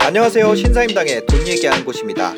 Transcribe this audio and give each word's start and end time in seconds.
안녕하세요. 0.00 0.54
신사임당의 0.54 1.24
돈 1.24 1.48
얘기하는 1.48 1.82
곳입니다. 1.86 2.34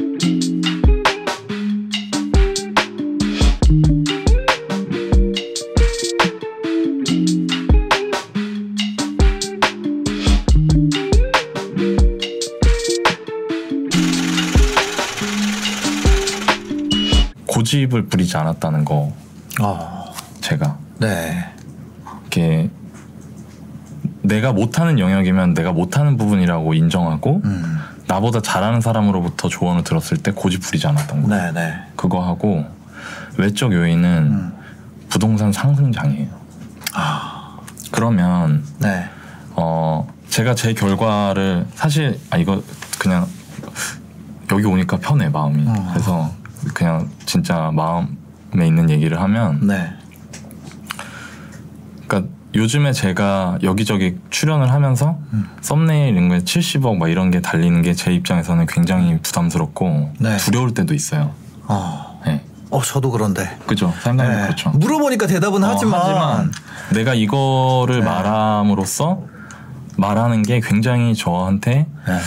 고집을 17.47 18.07
부리지 18.07 18.37
않았다는 18.37 18.85
거 18.85 19.13
어, 19.61 20.05
제가 20.41 20.79
네. 20.99 21.53
이렇게 22.23 22.71
내가 24.23 24.53
못하는 24.53 24.99
영역이면 24.99 25.55
내가 25.55 25.73
못하는 25.73 26.17
부분이라고 26.17 26.75
인정하고 26.75 27.41
음. 27.45 27.79
나보다 28.07 28.41
잘하는 28.41 28.81
사람으로부터 28.81 29.49
조언을 29.49 29.85
들었을 29.85 30.19
때 30.19 30.31
고집 30.31 30.63
부리지 30.63 30.87
않았던 30.87 31.23
거 31.23 31.29
네, 31.29 31.53
네. 31.53 31.75
그거 31.97 32.27
하고 32.27 32.65
외적 33.37 33.73
요인은 33.73 34.09
음. 34.09 34.53
부동산 35.09 35.53
상승장이에요. 35.53 36.29
아, 36.95 37.59
그러면 37.91 38.65
네. 38.79 39.09
어 39.55 40.07
제가 40.29 40.55
제 40.55 40.73
결과를 40.75 41.67
사실 41.75 42.19
아 42.31 42.37
이거 42.37 42.63
그냥 42.99 43.27
여기 44.51 44.65
오니까 44.65 44.99
편해 44.99 45.29
마음이 45.29 45.65
어. 45.67 45.89
그래서 45.93 46.31
그냥 46.75 47.09
진짜 47.27 47.71
마음에 47.73 48.09
있는 48.57 48.91
얘기를 48.91 49.21
하면 49.21 49.67
네. 49.67 49.93
그러니까 52.07 52.31
요즘에 52.55 52.93
제가 52.93 53.59
여기저기 53.63 54.17
출연을 54.31 54.73
하면서 54.73 55.19
음. 55.33 55.49
썸네일 55.61 56.15
이런 56.15 56.29
거에 56.29 56.39
70억 56.41 56.97
막 56.97 57.09
이런 57.09 57.31
게 57.31 57.41
달리는 57.41 57.83
게 57.83 57.95
제 57.95 58.13
입장에서는 58.13 58.67
굉장히 58.67 59.19
부담스럽고 59.21 60.13
네. 60.19 60.37
두려울 60.39 60.73
때도 60.75 60.95
있어요. 60.95 61.33
어. 61.67 62.21
네. 62.25 62.43
어, 62.71 62.83
저도 62.83 63.11
그런데. 63.11 63.57
그죠? 63.67 63.93
사람들이 64.01 64.29
네. 64.29 64.43
그렇죠. 64.43 64.71
물어보니까 64.71 65.27
대답은 65.27 65.63
어, 65.65 65.69
하지만, 65.69 66.53
내가 66.93 67.15
이거를 67.15 68.01
네. 68.01 68.05
말함으로써 68.05 69.23
말하는 69.97 70.43
게 70.43 70.61
굉장히 70.61 71.15
저한테 71.15 71.87
네. 72.07 72.19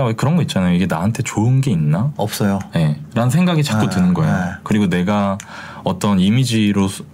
그러니까 0.00 0.04
왜 0.06 0.12
그런 0.14 0.36
거 0.36 0.42
있잖아요. 0.42 0.74
이게 0.74 0.86
나한테 0.86 1.22
좋은 1.22 1.60
게 1.60 1.70
있나? 1.70 2.12
없어요. 2.16 2.58
예. 2.76 2.98
라는 3.14 3.30
생각이 3.30 3.62
자꾸 3.62 3.86
네, 3.86 3.94
드는 3.94 4.14
거예요. 4.14 4.32
네. 4.34 4.50
그리고 4.62 4.88
내가 4.88 5.36
어떤 5.84 6.18
이미지로 6.18 6.88
소- 6.88 7.04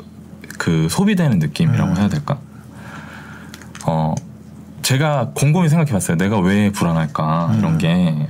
그 0.58 0.86
소비되는 0.88 1.38
느낌이라고 1.40 1.92
음. 1.92 1.96
해야 1.96 2.08
될까? 2.08 2.38
어, 3.86 4.14
제가 4.82 5.30
곰곰이 5.34 5.68
생각해 5.68 5.90
봤어요. 5.92 6.16
내가 6.16 6.38
왜 6.38 6.70
불안할까? 6.70 7.46
음. 7.54 7.58
이런 7.58 7.78
게. 7.78 8.28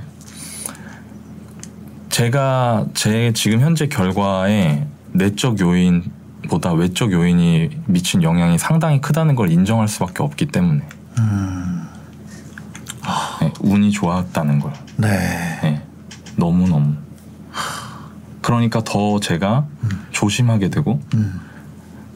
제가 2.09 2.87
제 2.95 3.31
지금 3.33 3.59
현재 3.59 3.87
결과에 3.87 4.87
내적 5.11 5.59
요인보다 5.59 6.73
외적 6.73 7.11
요인이 7.11 7.69
미친 7.85 8.23
영향이 8.23 8.57
상당히 8.57 9.01
크다는 9.01 9.35
걸 9.35 9.51
인정할 9.51 9.87
수밖에 9.87 10.23
없기 10.23 10.47
때문에. 10.47 10.81
음. 11.19 11.76
예, 13.43 13.51
운이 13.61 13.91
좋았다는 13.91 14.59
걸. 14.59 14.73
네. 14.97 15.59
네. 15.61 15.81
너무 16.35 16.67
너무. 16.67 16.93
그러니까 18.41 18.81
더 18.83 19.19
제가 19.19 19.65
조심하게 20.11 20.69
되고 20.69 21.01
음. 21.15 21.41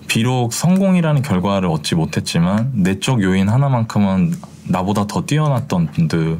비록 0.08 0.54
성공이라는 0.54 1.22
결과를 1.22 1.70
얻지 1.70 1.96
못했지만 1.96 2.72
내적 2.74 3.22
요인 3.22 3.50
하나만큼은 3.50 4.34
나보다 4.66 5.08
더 5.08 5.26
뛰어났던 5.26 5.92
분들한테 5.92 6.40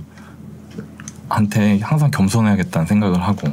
항상 1.82 2.12
겸손해야겠다는 2.12 2.88
생각을 2.88 3.22
하고. 3.22 3.48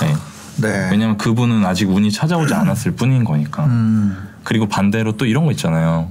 네. 0.00 0.14
네. 0.60 0.88
왜냐면 0.90 1.16
그분은 1.16 1.64
아직 1.64 1.88
운이 1.88 2.10
찾아오지 2.10 2.54
않았을 2.54 2.92
뿐인 2.92 3.24
거니까. 3.24 3.64
음. 3.66 4.28
그리고 4.44 4.66
반대로 4.66 5.16
또 5.16 5.26
이런 5.26 5.44
거 5.44 5.50
있잖아요. 5.52 6.10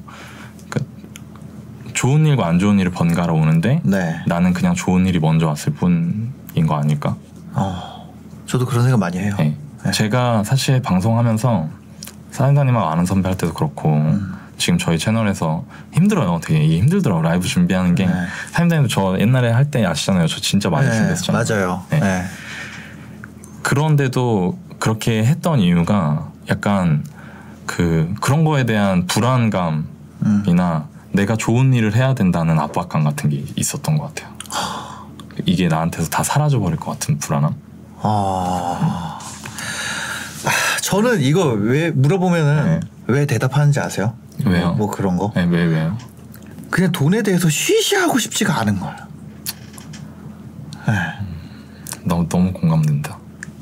그 1.98 2.02
좋은 2.02 2.28
일과 2.28 2.46
안 2.46 2.60
좋은 2.60 2.78
일을 2.80 2.92
번갈아 2.92 3.34
오는데 3.34 3.82
네. 3.84 4.22
나는 4.28 4.54
그냥 4.54 4.76
좋은 4.76 5.08
일이 5.08 5.20
먼저 5.20 5.48
왔을 5.48 5.74
뿐인 5.74 6.68
거 6.68 6.76
아닐까? 6.78 7.16
어. 7.54 8.14
저도 8.46 8.68
그런 8.68 8.84
생각 8.84 9.00
많이 9.00 9.18
해요. 9.18 9.34
네. 9.40 9.58
네. 9.84 9.92
제가 9.92 10.44
사실 10.44 10.80
방송하면서 10.80 11.68
사장님하고 12.30 12.88
아는 12.88 13.06
선배 13.06 13.30
할 13.30 13.38
때도 13.38 13.54
그렇고 13.54 13.90
음. 13.94 14.36
지금 14.60 14.78
저희 14.78 15.00
채널에서 15.00 15.66
힘들어요. 15.92 16.40
되게 16.44 16.64
이게 16.64 16.78
힘들더라고 16.78 17.24
라이브 17.24 17.48
준비하는 17.48 17.96
게 17.96 18.06
네. 18.06 18.14
사장님도 18.52 18.90
저 18.90 19.18
옛날에 19.20 19.50
할 19.50 19.66
때 19.72 19.84
아시잖아요. 19.84 20.28
저 20.28 20.40
진짜 20.40 20.70
많이 20.70 20.88
네, 20.88 20.94
준비했잖아요. 20.96 21.44
맞아요. 21.50 21.84
네. 21.90 22.00
네. 22.00 22.24
그런데도 23.64 24.58
그렇게 24.78 25.26
했던 25.26 25.60
이유가 25.60 26.30
약간 26.50 27.04
그 27.66 28.14
그런 28.22 28.44
거에 28.46 28.66
대한 28.66 29.08
불안감이나 29.08 29.84
음. 30.26 30.97
내가 31.18 31.36
좋은 31.36 31.74
일을 31.74 31.96
해야 31.96 32.14
된다는 32.14 32.60
압박감 32.60 33.04
같은 33.04 33.32
게 33.32 33.44
있었던 33.56 33.98
것 33.98 34.14
같아요. 34.14 34.36
이게 35.46 35.68
나한테서 35.68 36.10
다 36.10 36.24
사라져 36.24 36.60
버릴 36.60 36.78
것 36.78 36.92
같은 36.92 37.18
불안함. 37.18 37.56
아. 38.02 39.20
아, 40.46 40.52
저는 40.84 41.22
이거 41.22 41.46
왜 41.48 41.90
물어보면은 41.90 42.66
네. 42.66 42.88
왜 43.08 43.26
대답하는지 43.26 43.80
아세요? 43.80 44.14
왜요? 44.46 44.74
뭐 44.74 44.92
그런 44.92 45.18
거? 45.18 45.32
네, 45.36 45.46
왜 45.46 45.66
왜요? 45.66 45.98
그냥 46.70 46.92
돈에 46.92 47.24
대해서 47.24 47.50
쉬쉬하고 47.50 48.20
싶지가 48.20 48.60
않은 48.60 48.80
거예요. 48.80 48.98
네. 50.88 50.94
너무 52.04 52.30
너무 52.30 52.54
공감된다. 52.54 53.18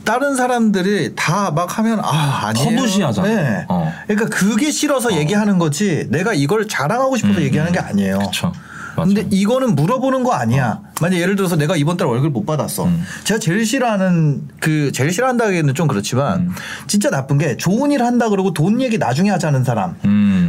다른 0.06 0.36
사람들이 0.36 1.16
다 1.16 1.52
막 1.52 1.78
하면 1.78 2.00
아 2.02 2.48
아니에요. 2.48 2.76
터부시하잖아. 2.78 3.28
네. 3.28 3.66
어. 3.70 3.92
그러니까 4.08 4.30
그게 4.30 4.72
싫어서 4.72 5.14
얘기하는 5.16 5.58
거지. 5.60 6.08
내가 6.10 6.34
이걸 6.34 6.68
자랑하고 6.68 7.18
싶어서 7.18 7.40
음, 7.40 7.44
얘기하는 7.44 7.72
게 7.72 7.80
음. 7.80 7.86
아니에요. 7.86 8.18
그렇죠. 8.20 8.52
맞아. 8.98 9.08
근데 9.08 9.28
이거는 9.30 9.76
물어보는 9.76 10.24
거 10.24 10.32
아니야. 10.34 10.80
만약 11.02 11.18
예를 11.18 11.36
들어서 11.36 11.58
내가 11.58 11.76
이번 11.76 11.98
달 11.98 12.08
월급 12.08 12.32
못 12.32 12.46
받았어. 12.46 12.86
음. 12.86 13.04
제가 13.26 13.40
제일 13.42 13.66
싫어하는 13.66 14.48
그 14.62 14.92
제일 14.94 15.12
싫어한다기에는 15.12 15.74
좀 15.74 15.88
그렇지만 15.90 16.40
음. 16.42 16.52
진짜 16.88 17.10
나쁜 17.10 17.38
게 17.38 17.58
좋은 17.58 17.92
일 17.92 18.04
한다 18.04 18.30
그러고 18.30 18.54
돈 18.54 18.82
얘기 18.82 18.98
나중에 18.98 19.30
하자는 19.32 19.66
사람. 19.66 19.96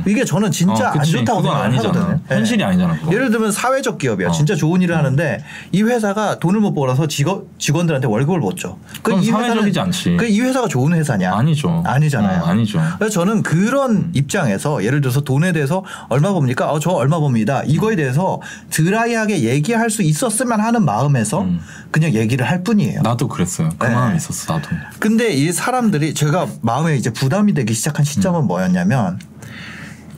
음. 0.07 0.11
이게 0.11 0.25
저는 0.25 0.51
진짜 0.51 0.89
어, 0.91 0.93
안. 0.99 1.03
좋다고 1.05 1.43
그건 1.43 1.43
생각을 1.43 1.65
아니잖아. 1.67 1.89
하거든요. 2.01 2.21
네. 2.29 2.35
현실이 2.37 2.63
아니잖아. 2.65 2.99
그거. 3.01 3.13
예를 3.13 3.31
들면 3.31 3.53
사회적 3.53 3.99
기업이야. 3.99 4.29
어. 4.29 4.33
진짜 4.33 4.55
좋은 4.55 4.81
일을 4.83 4.97
하는데 4.97 5.43
이 5.73 5.83
회사가 5.83 6.39
돈을 6.39 6.61
못 6.61 6.75
벌어서 6.75 7.07
직원 7.09 7.45
직원들한테 7.59 8.07
월급을 8.07 8.39
못 8.41 8.57
줘. 8.57 8.77
그건 9.03 9.23
이 9.23 9.27
사회적이지 9.27 9.81
않지. 9.81 10.17
그 10.19 10.27
이 10.27 10.41
회사가 10.41 10.69
좋은 10.69 10.93
회사냐? 10.93 11.35
아니죠. 11.35 11.83
아니잖아요. 11.87 12.43
어, 12.43 12.47
아니죠. 12.47 12.81
그래서 12.99 13.15
저는 13.15 13.43
그런 13.43 13.91
음. 13.93 14.11
입장에서 14.15 14.85
예를 14.85 15.01
들어서 15.01 15.23
돈에 15.23 15.53
대해서 15.53 15.85
얼마 16.09 16.33
봅니까? 16.33 16.71
어, 16.71 16.79
저 16.79 16.91
얼마 16.91 17.19
봅니다. 17.19 17.63
이거에 17.65 17.97
대해서 17.97 18.41
드라이하게 18.71 19.43
얘기할 19.45 19.89
수 19.91 20.03
있었으면 20.03 20.61
하는 20.61 20.85
마음에서 20.85 21.43
음. 21.43 21.61
그냥 21.91 22.13
얘기를 22.13 22.49
할 22.49 22.63
뿐이에요. 22.63 23.01
나도 23.03 23.29
그랬어요. 23.29 23.71
그 23.79 23.87
네. 23.87 23.95
마음 23.95 24.13
이 24.15 24.17
있었어. 24.17 24.53
나도. 24.55 24.69
근데 24.99 25.31
이 25.33 25.51
사람들이 25.53 26.13
제가 26.15 26.47
마음에 26.61 26.97
이제 26.97 27.11
부담이 27.11 27.55
되기 27.55 27.73
시작한 27.73 28.05
시점은 28.05 28.41
음. 28.43 28.47
뭐였냐면 28.47 29.19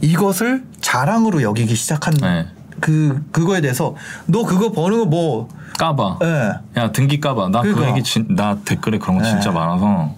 이것을 0.00 0.64
자랑으로 0.80 1.42
여기기 1.42 1.74
시작한 1.74 2.14
네. 2.14 2.46
그 2.80 3.24
그거에 3.32 3.60
대해서 3.60 3.94
너 4.26 4.44
그거 4.44 4.70
버는 4.72 5.10
거뭐 5.10 5.48
까봐. 5.78 6.18
예. 6.22 6.80
야 6.80 6.92
등기 6.92 7.20
까봐. 7.20 7.48
나그 7.48 7.68
그러니까. 7.74 7.88
얘기 7.96 8.02
진, 8.02 8.26
나 8.30 8.56
댓글에 8.64 8.98
그런 8.98 9.18
거 9.18 9.22
네. 9.24 9.30
진짜 9.30 9.50
많아서 9.50 10.14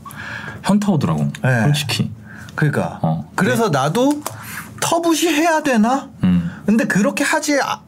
현타 0.63 0.93
오더라고. 0.93 1.31
네. 1.43 1.63
솔직히. 1.63 2.11
그러니까 2.55 2.99
어. 3.03 3.31
그래서 3.35 3.69
나도 3.71 4.23
터부시 4.81 5.29
해야 5.29 5.63
되나? 5.63 6.09
음. 6.25 6.51
근데 6.67 6.85
그렇게 6.85 7.25
하지 7.25 7.59
아- 7.63 7.81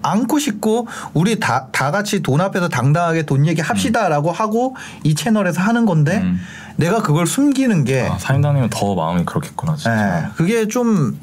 않고 0.00 0.38
싶고 0.38 0.86
우리 1.12 1.40
다, 1.40 1.68
다 1.72 1.90
같이 1.90 2.22
돈 2.22 2.40
앞에서 2.40 2.68
당당하게 2.68 3.24
돈 3.26 3.46
얘기 3.46 3.60
합시다라고 3.60 4.30
하고 4.30 4.76
이 5.02 5.14
채널에서 5.14 5.60
하는 5.60 5.86
건데 5.86 6.18
음. 6.18 6.38
내가 6.76 7.02
그걸 7.02 7.26
숨기는 7.26 7.84
게 7.84 8.08
아, 8.10 8.16
사임당님은 8.18 8.70
더 8.70 8.94
마음이 8.94 9.24
그렇겠구나 9.24 9.74
진짜. 9.76 10.22
예, 10.24 10.28
그게 10.36 10.68
좀 10.68 11.18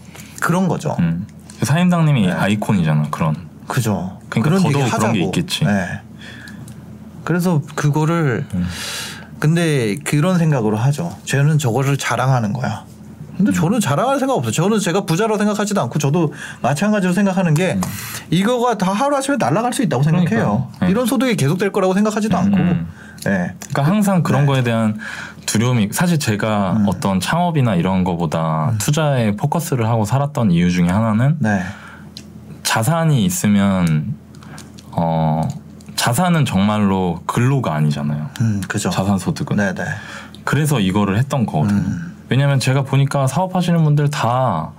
그런 0.46 0.68
거죠. 0.68 0.96
음. 1.00 1.26
사임당님이 1.64 2.28
네. 2.28 2.32
아이콘이잖아. 2.32 3.08
그런. 3.10 3.36
그죠. 3.68 4.20
그러니까 4.30 4.58
더더욱 4.58 4.74
그런 4.74 4.86
게 4.86 4.92
하자고. 4.92 5.16
있겠지. 5.18 5.66
예. 5.66 6.02
그래서 7.24 7.64
그거를 7.74 8.46
음. 8.54 8.68
근데 9.40 9.96
그런 10.04 10.38
생각으로 10.38 10.78
하죠. 10.78 11.18
쟤는 11.24 11.58
저거를 11.58 11.98
자랑하는 11.98 12.54
거야. 12.54 12.86
근데 13.38 13.52
저는 13.52 13.80
자랑할 13.80 14.20
생각 14.20 14.36
없어요. 14.36 14.52
저는 14.52 14.80
제가 14.80 15.06
부자라고 15.06 15.40
생각하지도 15.40 15.82
않고 15.82 15.98
저도 15.98 16.32
마찬가지로 16.62 17.12
생각하는 17.14 17.56
게 17.56 17.80
이거가 18.30 18.78
다 18.78 18.94
하루아침에 18.94 19.38
날아갈 19.38 19.74
수 19.74 19.82
있다고 19.82 20.04
생각해요. 20.04 20.28
음. 20.28 20.30
그러니까요. 20.30 20.68
네. 20.82 20.90
이런 20.92 21.08
소득이 21.08 21.36
계속될 21.38 21.72
거라고 21.72 21.96
생각하지도 21.96 22.38
음. 22.38 22.44
않고 22.44 22.86
네. 23.26 23.54
그러니까 23.60 23.84
항상 23.84 24.24
그런 24.24 24.46
거에 24.46 24.64
대한 24.64 24.98
두려움이 25.46 25.90
사실 25.92 26.20
제가 26.20 26.74
음. 26.74 26.86
어떤 26.88 27.20
창업이나 27.20 27.76
이런 27.76 28.04
거보다 28.04 28.74
투자에 28.80 29.36
포커스를 29.36 29.88
하고 29.88 30.06
살았던 30.06 30.52
이유 30.52 30.72
중에 30.72 30.88
하나는 30.88 31.38
네. 31.40 31.62
자산이 32.64 33.26
있으면 33.26 34.16
어 34.92 35.42
자산은 35.96 36.46
정말로 36.46 37.22
근로가 37.26 37.74
아니잖아요. 37.74 38.30
음, 38.42 38.62
그죠. 38.68 38.90
자산 38.90 39.18
소득은. 39.18 39.58
네, 39.58 39.74
네. 39.74 39.84
그래서 40.44 40.80
이거를 40.80 41.18
했던 41.18 41.46
거거든요. 41.46 41.80
음. 41.80 42.16
왜냐면 42.30 42.60
제가 42.60 42.84
보니까 42.84 43.28
사업하시는 43.28 43.84
분들 43.84 44.10
다 44.10 44.72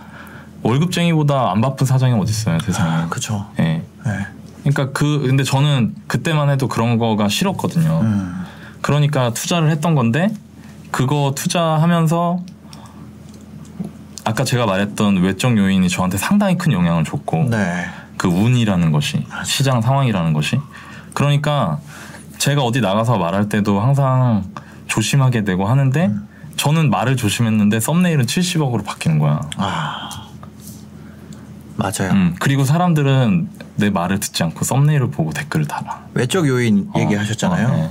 월급쟁이보다 0.63 1.53
안 1.53 1.61
바쁜 1.61 1.87
사장이 1.87 2.13
어디 2.15 2.31
있어요, 2.31 2.59
세상에. 2.61 2.91
아, 2.91 3.09
그죠. 3.09 3.47
예. 3.59 3.83
네. 4.05 4.27
그러니까 4.67 4.93
그 4.93 5.21
근데 5.21 5.45
저는 5.45 5.95
그때만 6.09 6.51
해도 6.51 6.67
그런 6.67 6.99
거가 6.99 7.29
싫었거든요. 7.29 8.01
음. 8.03 8.45
그러니까 8.81 9.33
투자를 9.33 9.71
했던 9.71 9.95
건데 9.95 10.35
그거 10.91 11.33
투자하면서 11.37 12.41
아까 14.25 14.45
제가 14.45 14.67
말했던 14.67 15.19
외적 15.19 15.57
요인이 15.57 15.89
저한테 15.89 16.19
상당히 16.19 16.59
큰 16.59 16.73
영향을 16.73 17.05
줬고 17.05 17.49
네. 17.51 17.87
그 18.17 18.27
운이라는 18.27 18.91
것이 18.91 19.25
시장 19.45 19.81
상황이라는 19.81 20.33
것이 20.33 20.59
그러니까 21.15 21.79
제가 22.39 22.63
어디 22.63 22.81
나가서 22.81 23.19
말할 23.19 23.49
때도 23.49 23.81
항상 23.81 24.45
조심하게 24.89 25.45
되고 25.45 25.67
하는데 25.67 26.11
저는 26.57 26.91
말을 26.91 27.17
조심했는데 27.17 27.79
썸네일은 27.79 28.27
70억으로 28.27 28.85
바뀌는 28.85 29.19
거야. 29.19 29.41
아. 29.59 30.26
맞아요. 31.77 32.13
음, 32.13 32.35
그리고 32.41 32.65
사람들은 32.65 33.49
내 33.77 33.91
말을 33.91 34.19
듣지 34.21 34.43
않고 34.43 34.65
썸네일을 34.65 35.11
보고 35.11 35.33
댓글을 35.33 35.67
달아. 35.67 36.05
외적 36.15 36.47
요인 36.49 36.89
어, 36.95 36.99
얘기하셨잖아요. 37.01 37.69
어, 37.69 37.77
네. 37.77 37.91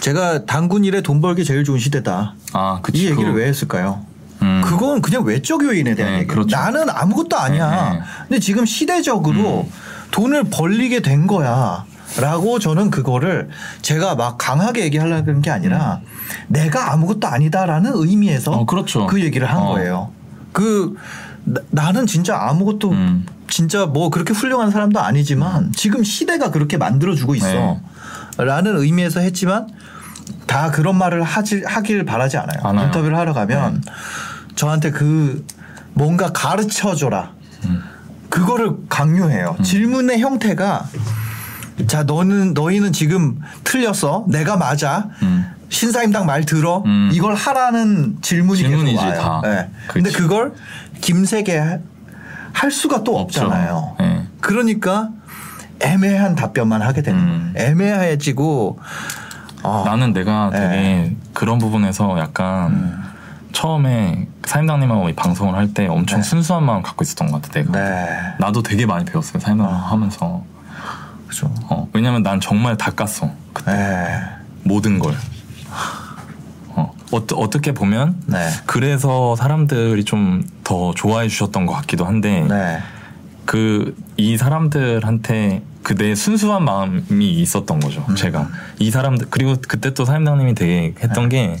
제가 0.00 0.44
당군 0.46 0.84
일에 0.84 1.00
돈 1.00 1.20
벌기 1.20 1.44
제일 1.44 1.64
좋은 1.64 1.78
시대다. 1.78 2.34
아, 2.52 2.80
그치. 2.82 2.98
이 3.02 3.06
얘기를 3.10 3.32
그- 3.32 3.38
왜 3.38 3.46
했을까요? 3.48 4.04
음. 4.42 4.60
그건 4.64 5.00
그냥 5.00 5.24
외적 5.24 5.64
요인에 5.64 5.94
대한 5.94 6.12
네, 6.12 6.18
얘기예요. 6.20 6.32
그렇죠. 6.34 6.56
나는 6.56 6.88
아무것도 6.90 7.36
아니야. 7.36 7.92
네, 7.92 7.98
네. 7.98 8.04
근데 8.28 8.40
지금 8.40 8.64
시대적으로 8.66 9.68
돈을 10.10 10.44
벌리게 10.44 11.00
된 11.00 11.26
거야. 11.26 11.84
라고 12.20 12.60
저는 12.60 12.90
그거를 12.90 13.48
제가 13.82 14.14
막 14.14 14.38
강하게 14.38 14.84
얘기하려는 14.84 15.42
게 15.42 15.50
아니라 15.50 16.00
내가 16.46 16.92
아무것도 16.92 17.26
아니다라는 17.26 17.90
의미에서 17.94 18.52
어, 18.52 18.66
그렇죠. 18.66 19.06
그 19.08 19.20
얘기를 19.20 19.50
한 19.50 19.62
어. 19.62 19.68
거예요. 19.72 20.12
그 20.52 20.96
나, 21.44 21.92
는 21.92 22.06
진짜 22.06 22.38
아무것도 22.38 22.90
음. 22.90 23.26
진짜 23.48 23.86
뭐 23.86 24.10
그렇게 24.10 24.32
훌륭한 24.32 24.70
사람도 24.70 25.00
아니지만 25.00 25.72
지금 25.72 26.02
시대가 26.02 26.50
그렇게 26.50 26.76
만들어주고 26.76 27.34
있어. 27.36 27.46
네. 27.46 27.80
라는 28.38 28.78
의미에서 28.78 29.20
했지만 29.20 29.68
다 30.46 30.70
그런 30.70 30.96
말을 30.96 31.22
하지, 31.22 31.62
하길 31.66 32.04
바라지 32.04 32.36
않아요. 32.36 32.60
않아요. 32.62 32.80
네. 32.80 32.86
인터뷰를 32.86 33.16
하러 33.16 33.32
가면 33.32 33.82
저한테 34.56 34.90
그 34.90 35.44
뭔가 35.92 36.32
가르쳐 36.32 36.94
줘라. 36.94 37.32
음. 37.66 37.82
그거를 38.28 38.72
강요해요. 38.88 39.56
질문의 39.62 40.18
형태가 40.18 40.88
자 41.86 42.02
너는 42.04 42.54
너희는 42.54 42.92
지금 42.92 43.40
틀렸어. 43.62 44.24
내가 44.28 44.56
맞아. 44.56 45.08
음. 45.22 45.46
신사임당 45.68 46.26
말 46.26 46.44
들어. 46.44 46.82
음. 46.86 47.10
이걸 47.12 47.34
하라는 47.34 48.18
질문이 48.22 48.58
질문이지, 48.60 48.96
계속 48.96 49.06
와요. 49.06 49.20
다. 49.20 49.40
네. 49.48 49.70
근데. 49.88 50.10
그걸 50.10 50.52
김세계 51.00 51.58
하- 51.58 51.78
할 52.52 52.70
수가 52.70 53.02
또. 53.04 53.18
없잖아요. 53.18 53.96
네. 53.98 54.26
그러니까 54.40 55.10
애매한 55.80 56.34
답변만 56.34 56.82
하게 56.82 57.02
되는 57.02 57.18
음. 57.18 57.52
거예요. 57.54 57.70
애매해지고 57.70 58.78
어, 59.62 59.82
나는 59.86 60.12
내가 60.12 60.50
네. 60.52 60.58
되게 60.60 61.16
그런 61.32 61.58
부분에서 61.58 62.18
약간 62.18 62.72
음. 62.72 63.02
처음에 63.52 64.28
사임당님하고 64.44 65.08
이 65.08 65.14
방송을 65.14 65.54
할 65.54 65.72
때 65.72 65.86
엄청 65.86 66.20
네. 66.20 66.22
순수한 66.28 66.64
마음 66.64 66.82
갖고 66.82 67.02
있었던 67.02 67.30
것 67.30 67.40
같아 67.42 67.60
내가. 67.60 67.72
네. 67.72 68.08
나도 68.38 68.62
되게 68.62 68.86
많이 68.86 69.04
배웠어요 69.04 69.40
사임당 69.40 69.66
하면서. 69.68 70.44
그죠. 71.26 71.52
어, 71.68 71.88
왜냐면 71.92 72.22
난 72.22 72.40
정말 72.40 72.76
다 72.76 72.90
깠어 72.92 73.30
그때 73.52 73.72
네. 73.72 74.20
모든 74.62 74.98
걸. 74.98 75.14
어, 77.16 77.24
어떻게 77.36 77.72
보면 77.72 78.16
네. 78.26 78.48
그래서 78.66 79.36
사람들이 79.36 80.04
좀 80.04 80.44
더 80.64 80.92
좋아해 80.94 81.28
주셨던 81.28 81.66
것 81.66 81.74
같기도 81.74 82.06
한데 82.06 82.40
네. 82.48 82.80
그이 83.44 84.36
사람들한테 84.38 85.62
그내 85.82 86.14
순수한 86.14 86.64
마음이 86.64 87.30
있었던 87.42 87.78
거죠. 87.78 88.04
음. 88.08 88.16
제가 88.16 88.48
이 88.78 88.90
사람들 88.90 89.26
그리고 89.28 89.54
그때 89.68 89.92
또 89.92 90.06
사임당님이 90.06 90.54
되게 90.54 90.94
했던 90.98 91.28
게 91.28 91.58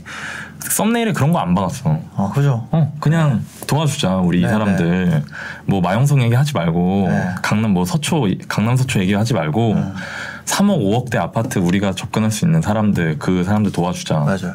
썸네일에 0.60 1.12
그런 1.12 1.30
거안 1.30 1.54
박았어. 1.54 2.00
어, 2.14 2.32
그죠. 2.34 2.66
어 2.70 2.90
그냥 3.00 3.44
도와주자 3.66 4.16
우리 4.16 4.38
이 4.38 4.42
네, 4.42 4.48
사람들 4.48 5.22
뭐 5.66 5.82
마영성 5.82 6.22
얘기하지 6.22 6.54
말고 6.54 7.08
네. 7.10 7.28
강남 7.42 7.72
뭐 7.72 7.84
서초 7.84 8.26
강남 8.48 8.76
서초 8.78 9.00
얘기하지 9.00 9.34
말고 9.34 9.72
음. 9.72 9.92
3억 10.46 10.80
5억대 10.80 11.16
아파트 11.16 11.58
우리가 11.58 11.92
접근할 11.92 12.30
수 12.30 12.46
있는 12.46 12.62
사람들 12.62 13.18
그 13.18 13.44
사람들 13.44 13.72
도와주자 13.72 14.20
맞아요. 14.20 14.54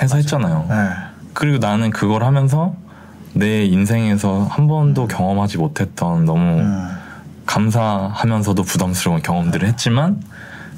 해서 0.00 0.16
했잖아요. 0.16 0.66
네. 0.68 0.90
그리고 1.32 1.58
나는 1.58 1.90
그걸 1.90 2.24
하면서 2.24 2.74
내 3.32 3.64
인생에서 3.64 4.44
한 4.50 4.66
번도 4.68 5.06
경험하지 5.08 5.58
못했던 5.58 6.24
너무 6.24 6.60
음. 6.60 6.88
감사하면서도 7.46 8.62
부담스러운 8.62 9.22
경험들을 9.22 9.66
했지만 9.68 10.22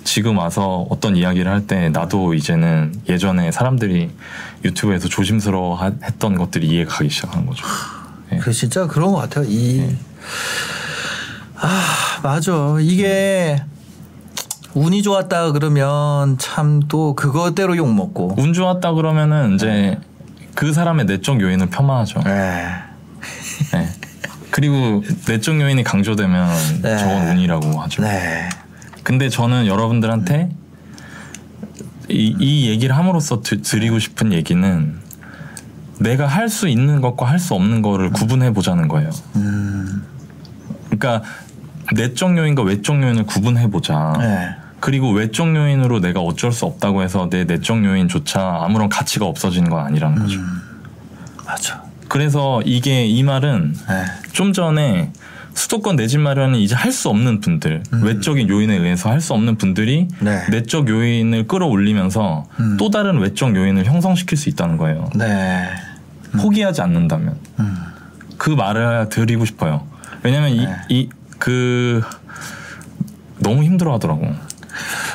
지금 0.05 0.39
와서 0.39 0.87
어떤 0.89 1.17
이야기를 1.17 1.51
할 1.51 1.67
때 1.67 1.89
나도 1.91 2.35
이제는 2.35 2.95
예전에 3.09 3.51
사람들이 3.53 4.11
유튜브에서 4.65 5.09
조심스러워 5.09 5.75
하- 5.77 5.93
했던 6.05 6.37
것들이 6.37 6.67
이해가 6.69 6.95
가기 6.97 7.11
시작하는 7.11 7.45
거죠. 7.47 7.65
네. 8.31 8.39
그 8.39 8.53
진짜 8.53 8.87
그런 8.87 9.13
것 9.13 9.19
같아요. 9.19 9.45
이 9.49 9.95
아, 11.59 12.21
맞아. 12.23 12.77
이게 12.81 13.63
운이 14.77 15.03
좋았다 15.03 15.53
그러면 15.53 16.37
참 16.39 16.83
또 16.89 17.15
그거대로 17.15 17.77
욕 17.79 17.93
먹고. 17.93 18.35
운 18.39 18.53
좋았다 18.53 18.93
그러면은 18.93 19.55
이제 19.55 19.99
그 20.55 20.73
사람의 20.73 21.07
내적 21.07 21.41
요인을 21.41 21.71
폄하하죠. 21.71 22.21
네. 22.21 22.67
네. 23.73 23.89
그리고 24.51 25.03
내적 25.27 25.61
요인이 25.61 25.83
강조되면 25.83 26.83
네. 26.83 26.99
저건 26.99 27.29
운이라고 27.29 27.81
하죠. 27.81 28.03
네. 28.03 28.49
근데 29.03 29.29
저는 29.31 29.67
여러분들한테 29.67 30.51
이, 32.11 32.37
이 32.39 32.69
얘기를 32.69 32.95
함으로써 32.97 33.41
드, 33.41 33.63
드리고 33.63 33.99
싶은 33.99 34.33
얘기는 34.33 34.99
내가 35.99 36.27
할 36.27 36.49
수 36.51 36.69
있는 36.69 37.01
것과 37.01 37.27
할 37.27 37.39
수 37.39 37.55
없는 37.55 37.81
거를 37.83 38.11
구분해 38.11 38.53
보자는 38.53 38.89
거예요. 38.89 39.11
음. 39.37 40.05
그러니까 40.91 41.23
내적 41.95 42.37
요인과 42.37 42.63
외적 42.63 43.03
요인을 43.03 43.25
구분해 43.25 43.71
보자. 43.71 44.13
네. 44.19 44.55
그리고 44.87 45.11
외적 45.11 45.57
요인으로 45.57 45.99
내가 45.99 46.21
어쩔 46.21 46.53
수 46.53 46.65
없다고 46.65 47.03
해서 47.03 47.29
내 47.29 47.43
내적 47.43 47.85
요인조차 47.85 48.61
아무런 48.63 48.89
가치가 48.89 49.27
없어지는 49.27 49.69
건 49.69 49.85
아니라는 49.85 50.23
거죠. 50.23 50.39
음. 50.39 50.63
맞아. 51.45 51.83
그래서 52.07 52.63
이게 52.65 53.05
이 53.05 53.25
말은 53.25 53.75
네. 53.89 54.05
좀 54.31 54.53
전에 54.53 55.11
수도권 55.55 55.97
내 55.97 56.07
집 56.07 56.21
마련이 56.21 56.63
이제 56.63 56.77
할 56.77 56.93
수 56.93 57.09
없는 57.09 57.41
분들 57.41 57.83
외적인 58.01 58.49
요인에 58.49 58.77
의해서 58.77 59.11
할 59.11 59.21
수 59.21 59.35
없는 59.35 59.57
분들이 59.57 60.07
음. 60.21 60.25
네. 60.25 60.47
내적 60.53 60.89
요인을 60.89 61.49
끌어올리면서 61.49 62.45
음. 62.61 62.77
또 62.79 62.89
다른 62.89 63.19
외적 63.19 63.57
요인을 63.57 63.87
형성시킬 63.87 64.39
수 64.39 64.49
있다는 64.51 64.77
거예요. 64.77 65.11
네. 65.17 65.69
포기하지 66.39 66.81
않는다면 66.83 67.35
음. 67.59 67.77
그 68.39 68.51
말을 68.51 69.09
드리고 69.09 69.47
싶어요. 69.47 69.85
왜냐면 70.23 70.57
네. 70.59 70.77
이이그 70.91 72.03
너무 73.41 73.65
힘들어하더라고. 73.65 74.47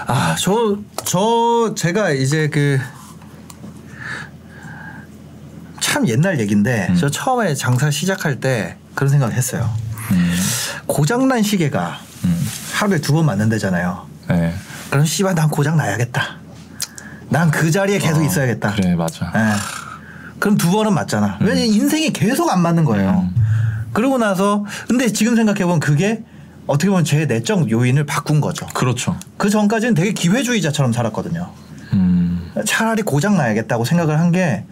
아, 0.07 0.35
저, 0.39 0.77
저, 1.05 1.73
제가 1.75 2.11
이제 2.11 2.49
그, 2.49 2.79
참 5.79 6.07
옛날 6.07 6.39
얘기인데, 6.39 6.87
음. 6.89 6.95
저 6.95 7.09
처음에 7.09 7.55
장사 7.55 7.89
시작할 7.91 8.39
때 8.39 8.77
그런 8.95 9.09
생각을 9.09 9.33
했어요. 9.33 9.69
음, 10.11 10.35
고장난 10.87 11.41
시계가 11.43 11.99
음, 12.25 12.47
하루에 12.73 12.99
두 12.99 13.13
번 13.13 13.25
맞는다잖아요. 13.25 14.05
네. 14.29 14.53
그럼 14.89 15.05
씨발, 15.05 15.35
난 15.35 15.49
고장 15.49 15.77
나야겠다. 15.77 16.37
난 17.29 17.49
그 17.49 17.71
자리에 17.71 17.97
계속 17.97 18.21
어, 18.21 18.25
있어야겠다. 18.25 18.73
그래 18.75 18.93
맞아. 18.95 19.31
예. 19.35 19.53
그럼 20.39 20.57
두 20.57 20.69
번은 20.71 20.93
맞잖아. 20.93 21.37
왜냐면 21.39 21.63
인생이 21.69 22.11
계속 22.11 22.49
안 22.51 22.61
맞는 22.61 22.83
거예요. 22.83 23.29
음. 23.33 23.41
그러고 23.93 24.17
나서, 24.17 24.65
근데 24.87 25.11
지금 25.11 25.35
생각해보면 25.35 25.79
그게 25.79 26.23
어떻게 26.67 26.89
보면 26.89 27.03
제 27.03 27.25
내적 27.25 27.69
요인을 27.69 28.05
바꾼 28.05 28.41
거죠. 28.41 28.65
그렇죠. 28.67 29.17
그 29.37 29.49
전까지는 29.49 29.93
되게 29.93 30.13
기회주의자처럼 30.13 30.93
살았거든요. 30.93 31.49
음, 31.93 32.51
차라리 32.65 33.01
고장 33.01 33.35
나야겠다고 33.37 33.85
생각을 33.85 34.19
한 34.19 34.31
게 34.31 34.63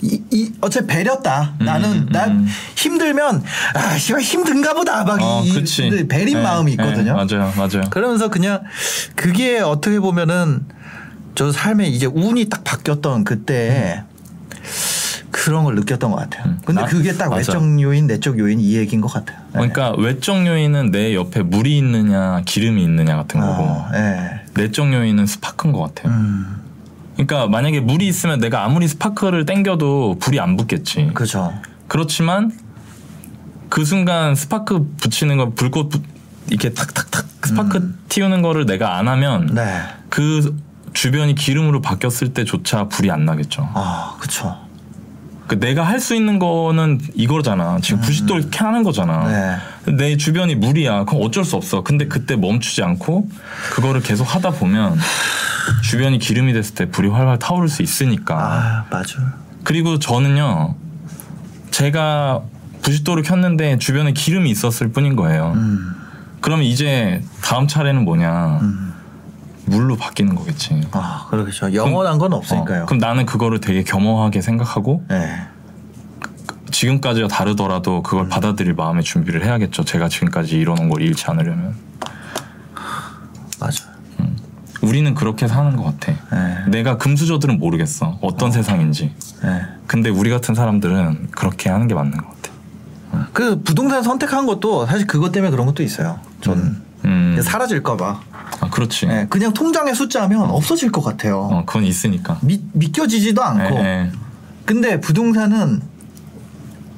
이, 0.00 0.22
이 0.30 0.52
어차피 0.60 0.86
배렸다. 0.86 1.54
음, 1.60 1.64
나는 1.64 1.90
음, 1.90 2.08
난 2.10 2.30
음. 2.30 2.48
힘들면 2.76 3.42
아 3.74 3.98
씨발 3.98 4.20
힘든가 4.22 4.74
보다 4.74 5.04
막 5.04 5.20
어, 5.20 5.42
이. 5.42 5.48
이 5.48 6.08
배린 6.08 6.36
네, 6.36 6.42
마음이 6.42 6.76
네, 6.76 6.82
있거든요. 6.82 7.14
맞아요, 7.14 7.52
맞아요. 7.56 7.82
그러면서 7.90 8.28
그냥 8.28 8.62
그게 9.16 9.58
어떻게 9.58 9.98
보면은 9.98 10.66
저 11.34 11.52
삶에 11.52 11.86
이제 11.88 12.06
운이 12.06 12.48
딱 12.48 12.64
바뀌었던 12.64 13.24
그때 13.24 14.04
그런 15.44 15.62
걸 15.64 15.76
느꼈던 15.76 16.10
것 16.10 16.16
같아요. 16.16 16.46
음. 16.46 16.58
근데 16.64 16.80
나- 16.82 16.86
그게 16.88 17.12
딱 17.12 17.28
맞아. 17.30 17.52
외적 17.52 17.80
요인, 17.80 18.06
내적 18.08 18.38
요인 18.40 18.58
이 18.60 18.74
얘기인 18.76 19.00
것 19.00 19.06
같아요. 19.12 19.38
네. 19.46 19.52
그러니까 19.52 19.92
외적 19.96 20.44
요인은 20.46 20.90
내 20.90 21.14
옆에 21.14 21.42
물이 21.42 21.78
있느냐 21.78 22.42
기름이 22.44 22.82
있느냐 22.82 23.16
같은 23.16 23.38
거고 23.40 23.62
어, 23.62 23.88
예. 23.94 24.40
내적 24.54 24.92
요인은 24.92 25.26
스파크인 25.26 25.72
것 25.72 25.80
같아요. 25.94 26.12
음, 26.12 26.56
그러니까 27.14 27.46
만약에 27.46 27.78
물이 27.80 28.06
있으면 28.08 28.40
내가 28.40 28.64
아무리 28.64 28.88
스파크를 28.88 29.46
땡겨도 29.46 30.18
불이 30.20 30.40
안 30.40 30.56
붙겠지. 30.56 31.10
그죠. 31.14 31.52
그렇지만 31.86 32.50
그 33.68 33.84
순간 33.84 34.34
스파크 34.34 34.88
붙이는 35.00 35.36
거 35.36 35.50
불꽃 35.50 35.88
붙- 35.88 36.02
이렇게 36.50 36.70
탁탁탁 36.72 37.26
스파크 37.46 37.94
튀우는 38.08 38.42
거를 38.42 38.66
내가 38.66 38.96
안 38.98 39.06
하면 39.06 39.50
음. 39.50 39.54
네. 39.54 39.80
그 40.08 40.56
주변이 40.94 41.34
기름으로 41.36 41.80
바뀌었을 41.80 42.32
때조차 42.34 42.88
불이 42.88 43.10
안 43.10 43.24
나겠죠. 43.24 43.68
아, 43.74 44.16
그쵸. 44.18 44.56
그 45.48 45.58
내가 45.58 45.82
할 45.82 45.98
수 45.98 46.14
있는 46.14 46.38
거는 46.38 47.00
이거잖아. 47.14 47.78
지금 47.82 48.00
부싯돌 48.02 48.40
이렇게 48.42 48.58
하는 48.58 48.82
거잖아. 48.84 49.58
네. 49.86 49.92
내 49.96 50.16
주변이 50.16 50.54
물이야. 50.54 51.04
그럼 51.06 51.22
어쩔 51.24 51.44
수 51.44 51.56
없어. 51.56 51.82
근데 51.82 52.06
그때 52.06 52.36
멈추지 52.36 52.82
않고 52.82 53.28
그거를 53.72 54.00
계속 54.02 54.22
하다 54.32 54.50
보면 54.50 54.96
주변이 55.82 56.18
기름이 56.18 56.52
됐을 56.52 56.74
때 56.74 56.84
불이 56.90 57.08
활활 57.08 57.38
타오를 57.38 57.68
수 57.68 57.82
있으니까. 57.82 58.36
아, 58.36 58.84
맞아. 58.90 59.14
그리고 59.64 59.98
저는요. 59.98 60.76
제가 61.70 62.42
부싯돌을 62.82 63.22
켰는데 63.22 63.78
주변에 63.78 64.12
기름이 64.12 64.50
있었을 64.50 64.92
뿐인 64.92 65.16
거예요. 65.16 65.52
음, 65.56 65.94
그러면 66.40 66.64
이제 66.66 67.22
다음 67.42 67.66
차례는 67.66 68.04
뭐냐. 68.04 68.58
음. 68.62 68.87
물로 69.68 69.96
바뀌는 69.96 70.34
거겠지. 70.34 70.80
아, 70.92 71.26
그러겠죠. 71.30 71.72
영원한 71.74 72.18
건 72.18 72.32
없으니까요. 72.32 72.82
어, 72.82 72.86
그럼 72.86 72.98
나는 72.98 73.26
그거를 73.26 73.60
되게 73.60 73.82
겸허하게 73.82 74.40
생각하고 74.40 75.04
네. 75.08 75.46
지금까지와 76.70 77.28
다르더라도 77.28 78.02
그걸 78.02 78.24
음. 78.24 78.28
받아들일 78.28 78.74
마음의 78.74 79.02
준비를 79.02 79.44
해야겠죠. 79.44 79.84
제가 79.84 80.08
지금까지 80.08 80.58
이뤄놓은 80.58 80.88
걸 80.88 81.02
잃지 81.02 81.26
않으려면. 81.26 81.74
맞아. 83.60 83.88
우리는 84.80 85.12
그렇게 85.14 85.48
사는 85.48 85.76
것 85.76 85.84
같아. 85.84 86.12
네. 86.30 86.70
내가 86.70 86.98
금수저들은 86.98 87.58
모르겠어. 87.58 88.18
어떤 88.20 88.52
세상인지. 88.52 89.12
네. 89.42 89.62
근데 89.86 90.08
우리 90.08 90.30
같은 90.30 90.54
사람들은 90.54 91.28
그렇게 91.32 91.68
하는 91.68 91.88
게 91.88 91.94
맞는 91.94 92.16
것 92.16 92.26
같아. 92.28 93.28
그 93.32 93.60
부동산 93.62 94.02
선택한 94.02 94.46
것도 94.46 94.86
사실 94.86 95.06
그것 95.06 95.32
때문에 95.32 95.50
그런 95.50 95.66
것도 95.66 95.82
있어요. 95.82 96.20
저는 96.40 96.76
음. 97.04 97.40
사라질까봐. 97.42 98.20
아, 98.60 98.70
그렇지. 98.70 99.06
네, 99.06 99.26
그냥 99.28 99.52
통장의 99.52 99.94
숫자면 99.94 100.42
없어질 100.50 100.90
것 100.90 101.02
같아요. 101.02 101.40
어, 101.52 101.64
그건 101.64 101.84
있으니까. 101.84 102.38
믿, 102.42 102.60
믿겨지지도 102.72 103.42
않고. 103.42 103.76
예, 103.78 103.84
예. 103.84 104.12
근데 104.64 105.00
부동산은 105.00 105.80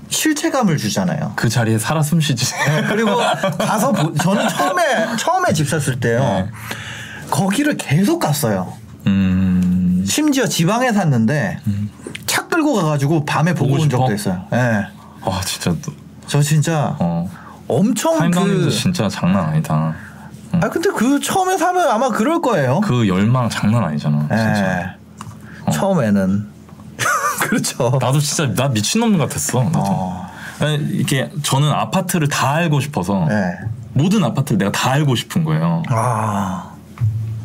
실체감을 0.09 0.77
주잖아요. 0.77 1.35
그 1.37 1.49
자리에 1.49 1.79
살아 1.79 2.03
숨쉬지. 2.03 2.45
네, 2.67 2.85
그리고 2.89 3.17
가서 3.59 3.93
보- 3.93 4.13
저는 4.15 4.49
처음에 4.49 5.17
처음에 5.17 5.53
집 5.53 5.69
샀을 5.69 6.01
때요. 6.01 6.19
네. 6.21 6.49
거기를 7.31 7.77
계속 7.77 8.19
갔어요. 8.19 8.73
음. 9.07 10.05
심지어 10.07 10.47
지방에 10.47 10.93
샀는데 10.93 11.61
차 12.27 12.47
끌고 12.49 12.75
가가지고 12.75 13.25
밤에 13.25 13.55
보고, 13.55 13.71
보고 13.71 13.83
온 13.83 13.89
적도? 13.91 14.13
있어요. 14.13 14.45
예. 14.53 14.87
와, 15.23 15.41
진짜. 15.45 15.71
너- 15.71 15.93
저 16.27 16.41
진짜 16.43 16.97
어. 16.99 17.31
엄청 17.71 18.19
사임당님도 18.19 18.65
그. 18.67 18.71
진짜 18.71 19.09
장난 19.09 19.45
아니다. 19.47 19.95
아 20.53 20.69
근데 20.69 20.91
그 20.91 21.21
처음에 21.21 21.57
사면 21.57 21.89
아마 21.89 22.09
그럴 22.09 22.41
거예요. 22.41 22.81
그 22.81 23.07
열망 23.07 23.49
장난 23.49 23.85
아니잖아. 23.85 24.21
진짜. 24.23 24.97
예. 25.69 25.71
처음에는 25.73 26.49
그렇죠. 27.41 27.99
나도 28.01 28.19
진짜 28.19 28.53
나 28.55 28.69
미친놈 28.69 29.17
같았어. 29.19 29.63
나도. 29.65 29.79
어. 29.81 30.31
이게 30.91 31.31
저는 31.43 31.71
아파트를 31.71 32.29
다 32.29 32.53
알고 32.55 32.81
싶어서 32.81 33.27
네. 33.29 33.53
모든 33.93 34.23
아파트를 34.25 34.59
내가 34.59 34.71
다 34.73 34.91
알고 34.91 35.15
싶은 35.15 35.45
거예요. 35.45 35.83
아. 35.89 36.70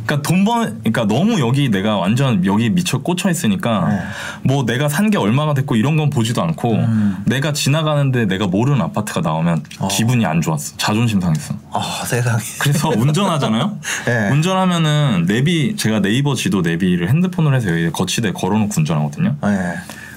그러니까 0.05 0.21
돈 0.27 0.45
번, 0.45 0.79
그러니까 0.83 1.05
너무 1.05 1.39
여기 1.39 1.69
내가 1.69 1.97
완전 1.97 2.45
여기 2.45 2.69
미쳐 2.69 2.99
꽂혀 2.99 3.29
있으니까 3.29 3.87
네. 3.89 3.99
뭐 4.43 4.65
내가 4.65 4.87
산 4.89 5.05
게 5.09 5.17
얼마가 5.19 5.53
됐고 5.53 5.75
이런 5.75 5.97
건 5.97 6.09
보지도 6.09 6.41
않고 6.41 6.73
음. 6.73 7.17
내가 7.25 7.53
지나가는데 7.53 8.25
내가 8.25 8.47
모르는 8.47 8.81
아파트가 8.81 9.21
나오면 9.21 9.63
어. 9.79 9.87
기분이 9.87 10.25
안 10.25 10.41
좋았어. 10.41 10.75
자존심 10.77 11.21
상했어. 11.21 11.53
아 11.71 12.03
세상에. 12.05 12.41
그래서 12.59 12.89
운전하잖아요. 12.89 13.77
네. 14.05 14.29
운전하면은 14.33 15.25
내비 15.27 15.75
제가 15.75 15.99
네이버 16.01 16.33
지도 16.33 16.61
내비를 16.61 17.09
핸드폰으로 17.09 17.55
해서 17.55 17.69
여기 17.69 17.91
거치대에 17.91 18.31
걸어놓고 18.31 18.73
운전하거든요. 18.77 19.35
네. 19.43 19.73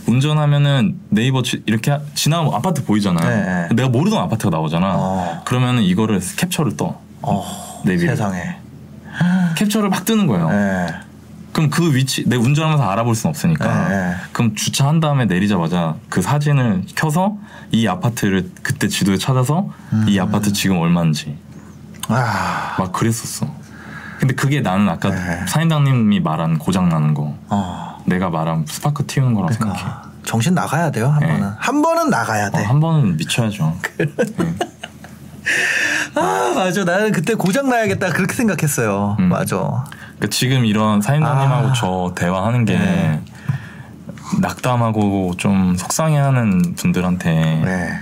운전하면은 0.06 0.96
네이버 1.10 1.42
지, 1.42 1.62
이렇게 1.66 1.90
하- 1.90 2.00
지나가면 2.14 2.54
아파트 2.54 2.82
보이잖아요. 2.84 3.28
네, 3.28 3.44
네. 3.68 3.74
내가 3.74 3.88
모르던 3.90 4.18
아파트가 4.18 4.48
나오잖아. 4.50 4.94
어. 4.96 5.42
그러면은 5.44 5.82
이거를 5.82 6.20
캡처를 6.36 6.76
떠. 6.78 6.98
어. 7.20 7.82
세상에. 7.86 8.56
캡처를 9.58 9.88
막 9.88 10.04
뜨는 10.04 10.26
거예요. 10.28 10.48
네. 10.50 10.86
그럼 11.52 11.70
그 11.70 11.92
위치 11.94 12.22
내 12.28 12.36
운전하면서 12.36 12.88
알아볼 12.88 13.16
순 13.16 13.30
없으니까. 13.30 13.88
네, 13.88 13.96
네. 13.96 14.14
그럼 14.32 14.54
주차한 14.54 15.00
다음에 15.00 15.24
내리자마자 15.24 15.96
그 16.08 16.22
사진을 16.22 16.84
켜서 16.94 17.36
이 17.72 17.88
아파트를 17.88 18.50
그때 18.62 18.86
지도에 18.86 19.16
찾아서 19.16 19.68
음. 19.92 20.04
이 20.08 20.20
아파트 20.20 20.52
지금 20.52 20.78
얼마인지 20.78 21.36
아. 22.08 22.76
막 22.78 22.92
그랬었어. 22.92 23.52
근데 24.20 24.34
그게 24.34 24.60
나는 24.60 24.88
아까 24.88 25.10
네. 25.10 25.46
사임당님이 25.46 26.20
말한 26.20 26.58
고장 26.58 26.88
나는 26.88 27.14
거, 27.14 27.34
어. 27.48 28.02
내가 28.06 28.30
말한 28.30 28.64
스파크 28.68 29.06
튀우는 29.06 29.34
거라고 29.34 29.52
생각해. 29.52 29.78
그러니까 29.78 30.10
정신 30.24 30.54
나가야 30.54 30.90
돼요 30.90 31.08
한 31.08 31.20
네. 31.20 31.28
번은. 31.28 31.52
한 31.56 31.82
번은 31.82 32.10
나가야 32.10 32.48
어, 32.48 32.50
돼. 32.50 32.62
한 32.62 32.78
번은 32.80 33.16
미쳐야죠. 33.16 33.76
네. 36.20 36.26
아 36.26 36.54
맞아. 36.54 36.84
나는 36.84 37.12
그때 37.12 37.34
고장 37.34 37.68
나야겠다 37.68 38.10
그렇게 38.10 38.34
생각했어요. 38.34 39.16
음. 39.18 39.28
맞아. 39.28 39.56
그러니까 39.56 40.28
지금 40.30 40.64
이런 40.64 41.00
사인장님하고 41.00 41.68
아. 41.68 41.72
저 41.74 42.14
대화하는 42.16 42.64
게 42.64 42.76
네. 42.76 43.20
낙담하고 44.40 45.34
좀 45.38 45.76
속상해하는 45.76 46.74
분들한테 46.76 47.30
네. 47.64 48.00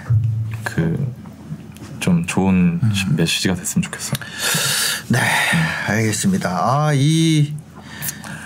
그좀 0.65 2.27
좋은 2.27 2.81
음. 2.83 2.93
메시지가 3.17 3.55
됐으면 3.55 3.83
좋겠어. 3.83 4.15
네, 5.09 5.19
알겠습니다. 5.89 6.51
아, 6.51 6.93
이 6.95 7.55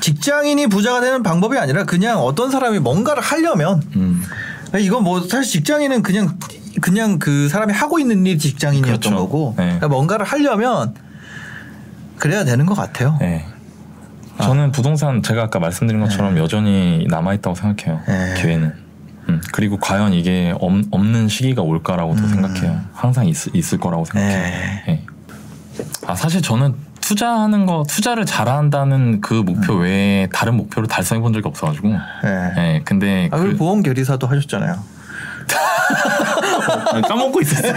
직장인이 0.00 0.66
부자가 0.66 1.00
되는 1.00 1.22
방법이 1.22 1.58
아니라 1.58 1.84
그냥 1.84 2.18
어떤 2.18 2.50
사람이 2.50 2.78
뭔가를 2.80 3.22
하려면 3.22 3.82
음. 3.96 4.22
이건 4.78 5.04
뭐 5.04 5.20
사실 5.26 5.50
직장인은 5.52 6.02
그냥 6.02 6.38
그냥 6.80 7.18
그 7.18 7.48
사람이 7.48 7.72
하고 7.72 7.98
있는 7.98 8.24
일이 8.26 8.38
직장인이었던 8.38 9.00
그렇죠. 9.00 9.16
거고 9.16 9.54
네. 9.56 9.64
그러니까 9.64 9.88
뭔가를 9.88 10.24
하려면 10.26 10.94
그래야 12.18 12.44
되는 12.44 12.66
것 12.66 12.74
같아요. 12.74 13.16
네. 13.20 13.44
저는 14.40 14.72
부동산 14.72 15.22
제가 15.22 15.44
아까 15.44 15.58
말씀드린 15.58 16.00
것처럼 16.00 16.38
여전히 16.38 17.06
남아 17.08 17.34
있다고 17.34 17.54
생각해요. 17.56 18.00
네. 18.06 18.34
기회는. 18.40 18.72
음, 19.28 19.40
그리고 19.52 19.76
과연 19.78 20.14
이게 20.14 20.54
없, 20.60 20.72
없는 20.90 21.28
시기가 21.28 21.62
올까라고도 21.62 22.26
생각해요. 22.26 22.80
항상 22.94 23.26
있, 23.26 23.36
있을 23.54 23.78
거라고 23.78 24.04
생각해요. 24.06 24.38
음. 24.38 24.42
네. 24.42 24.84
예. 24.88 25.04
아 26.06 26.14
사실 26.14 26.40
저는 26.42 26.74
투자하는 27.00 27.66
거 27.66 27.84
투자를 27.88 28.24
잘한다는 28.24 29.20
그 29.20 29.34
목표 29.34 29.74
음. 29.74 29.80
외에 29.82 30.28
다른 30.32 30.56
목표를 30.56 30.88
달성해 30.88 31.20
본 31.20 31.32
적이 31.32 31.48
없어가지고. 31.48 31.88
네. 31.88 31.98
예. 32.56 32.82
근데 32.84 33.28
아, 33.32 33.36
그- 33.38 33.56
보험 33.56 33.82
결의사도 33.82 34.26
하셨잖아요. 34.26 34.78
아, 36.70 37.00
까먹고 37.00 37.40
있었어. 37.40 37.68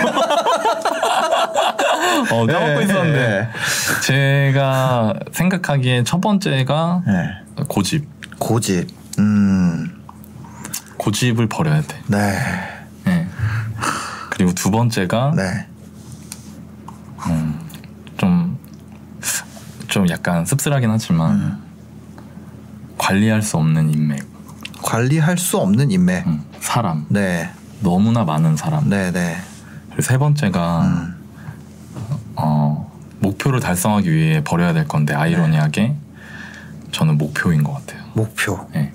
어, 2.31 2.45
까먹고 2.45 2.79
네. 2.79 2.83
있었는데 2.83 3.49
제가 4.05 5.13
생각하기에 5.31 6.03
첫 6.03 6.21
번째가 6.21 7.03
네. 7.05 7.29
고집. 7.67 8.07
고집. 8.39 8.89
음. 9.19 10.01
고집을 10.97 11.47
버려야 11.49 11.81
돼. 11.81 12.01
네. 12.07 12.39
예. 13.07 13.27
그리고 14.29 14.53
두 14.53 14.71
번째가 14.71 15.33
네. 15.35 15.67
좀, 18.17 18.57
좀 19.87 20.09
약간 20.09 20.45
씁쓸하긴 20.45 20.89
하지만 20.89 21.31
음. 21.31 21.63
관리할 22.97 23.41
수 23.41 23.57
없는 23.57 23.89
인맥. 23.93 24.23
관리할 24.81 25.37
수 25.37 25.57
없는 25.57 25.91
인맥. 25.91 26.25
음, 26.27 26.43
사람. 26.59 27.05
네. 27.09 27.49
너무나 27.83 28.23
많은 28.23 28.55
사람. 28.55 28.89
네, 28.89 29.11
네. 29.11 29.37
그리고 29.87 30.01
세 30.01 30.17
번째가 30.17 30.81
음. 30.85 31.15
어, 32.35 32.91
목표를 33.19 33.59
달성하기 33.59 34.11
위해 34.11 34.43
버려야 34.43 34.73
될 34.73 34.87
건데 34.87 35.13
아이러니하게 35.13 35.95
저는 36.91 37.17
목표인 37.17 37.63
것 37.63 37.73
같아요. 37.73 38.03
목표. 38.13 38.67
예. 38.75 38.91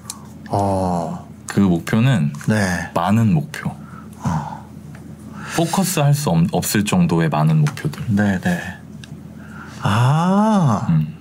어. 0.50 1.28
그 1.47 1.61
목표는 1.61 2.33
네. 2.49 2.90
많은 2.95 3.33
목표. 3.33 3.71
포커스 5.57 6.00
할 6.00 6.14
수 6.14 6.30
없을 6.52 6.85
정도의 6.85 7.28
많은 7.30 7.59
목표들. 7.59 8.04
네, 8.09 8.38
네. 8.40 8.61
아. 9.83 10.87
음. 10.90 11.14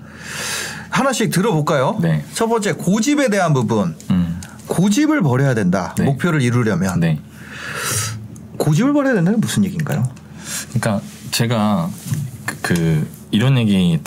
하나씩 0.90 1.32
들어볼까요? 1.32 1.98
네. 2.02 2.24
첫 2.34 2.48
번째 2.48 2.74
고집에 2.74 3.30
대한 3.30 3.54
부분. 3.54 3.96
음. 4.12 4.40
고집을 4.68 5.22
버려야 5.22 5.54
된다. 5.54 5.96
네. 5.98 6.04
목표를 6.06 6.42
이루려면 6.42 7.00
네. 7.00 7.20
고집을 8.58 8.94
버려야 8.94 9.14
된다는 9.14 9.40
무슨 9.40 9.66
얘기인가요? 9.66 10.04
그러니까 10.70 11.02
제가 11.32 11.90
그, 12.46 12.58
그 12.62 13.08
이런 13.32 13.58
얘기를 13.58 14.00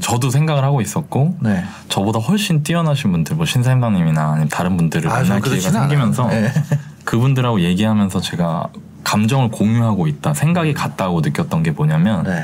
저도 0.00 0.30
생각을 0.30 0.62
하고 0.62 0.80
있었고 0.80 1.38
네. 1.40 1.64
저보다 1.88 2.18
훨씬 2.18 2.62
뛰어나신 2.62 3.12
분들 3.12 3.36
뭐 3.36 3.46
신사임당님이나 3.46 4.30
아니면 4.30 4.48
다른 4.48 4.76
분들을 4.76 5.10
아, 5.10 5.20
만날 5.20 5.40
저 5.42 5.50
기회가 5.50 5.70
생기면서. 5.70 6.28
네. 6.28 6.52
그분들하고 7.04 7.60
얘기하면서 7.60 8.20
제가 8.20 8.68
감정을 9.04 9.50
공유하고 9.50 10.06
있다 10.06 10.34
생각이 10.34 10.72
같다고 10.74 11.20
느꼈던 11.20 11.62
게 11.62 11.70
뭐냐면 11.70 12.24
네. 12.24 12.42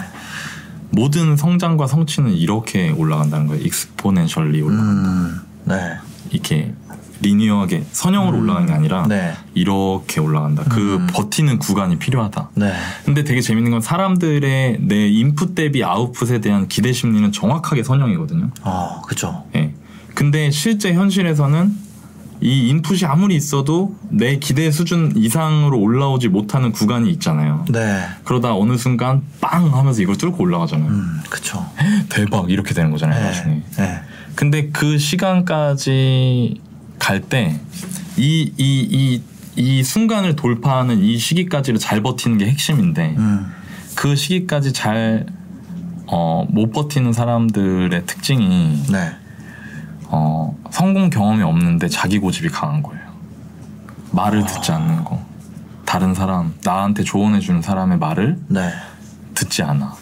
모든 0.91 1.37
성장과 1.37 1.87
성취는 1.87 2.33
이렇게 2.33 2.91
올라간다는 2.91 3.47
거예요 3.47 3.63
익스포넨셜리 3.63 4.61
올라간다 4.61 5.09
음. 5.09 5.41
네. 5.65 5.97
이렇게 6.31 6.75
리니어하게 7.21 7.85
선형으로 7.93 8.39
올라가는 8.39 8.67
게 8.67 8.73
아니라 8.73 9.07
네. 9.07 9.35
이렇게 9.55 10.21
올라간다 10.21 10.65
그 10.65 10.97
음. 10.97 11.07
버티는 11.13 11.59
구간이 11.59 11.99
필요하다 11.99 12.51
네. 12.55 12.73
근데 13.05 13.25
되게 13.25 13.41
재밌는 13.41 13.71
건 13.71 13.81
사람들의 13.81 14.79
내 14.81 15.09
인풋 15.09 15.55
대비 15.55 15.85
아웃풋에 15.85 16.41
대한 16.41 16.69
기대 16.69 16.93
심리는 16.93 17.31
정확하게 17.33 17.83
선형이거든요. 17.83 18.51
어, 18.63 19.03
그죠. 19.07 19.45
예. 19.55 19.73
근데 20.15 20.51
실제 20.51 20.93
현실에서는 20.93 21.91
이 22.43 22.69
인풋이 22.69 23.05
아무리 23.05 23.37
있어도 23.37 23.95
내 24.09 24.39
기대 24.39 24.71
수준 24.71 25.13
이상으로 25.15 25.79
올라오지 25.79 26.29
못하는 26.29 26.73
구간이 26.73 27.11
있잖아요. 27.13 27.67
네. 27.71 28.03
그러다 28.25 28.55
어느 28.55 28.77
순간 28.79 29.23
빵 29.41 29.75
하면서 29.77 30.01
이걸 30.01 30.17
뚫고 30.17 30.43
올라가잖아요. 30.43 30.89
음, 30.89 31.21
그쵸. 31.29 31.67
대박 32.09 32.51
이렇게 32.51 32.73
되는 32.73 32.91
거잖아요. 32.91 33.23
나중에. 33.23 33.55
네. 33.55 33.63
네. 33.77 34.01
근데 34.35 34.71
그 34.71 34.97
시간까지 34.97 36.61
갈 37.01 37.21
때 37.21 37.59
이 38.17 38.53
이 38.57 38.89
이 39.17 39.23
이 39.57 39.83
순간을 39.83 40.37
돌파하는 40.37 41.03
이 41.03 41.19
시기까지를 41.19 41.81
잘 41.81 42.03
버티는 42.03 42.39
게 42.39 42.47
핵심인데 42.49 43.17
음. 43.19 43.53
그 43.97 44.15
시기까지 44.15 44.73
잘 44.73 45.27
어, 46.07 46.47
못 46.49 46.73
버티는 46.73 47.13
사람들의 47.13 48.07
특징이 48.07 48.83
네. 48.91 49.13
어, 50.07 50.57
성공 50.71 51.11
경험이 51.11 51.43
없는데 51.43 51.89
자기 51.89 52.19
고집이 52.19 52.49
강한 52.49 52.83
거예요. 52.83 53.03
말을 54.13 54.47
듣지 54.47 54.73
않는 54.73 55.05
거. 55.05 55.21
다른 55.85 56.15
사람, 56.15 56.55
나한테 56.65 57.03
조언해 57.03 57.41
주는 57.41 57.61
사람의 57.61 57.99
말을 57.99 58.39
네. 58.49 58.73
듣지 59.35 59.63
않아. 59.63 59.95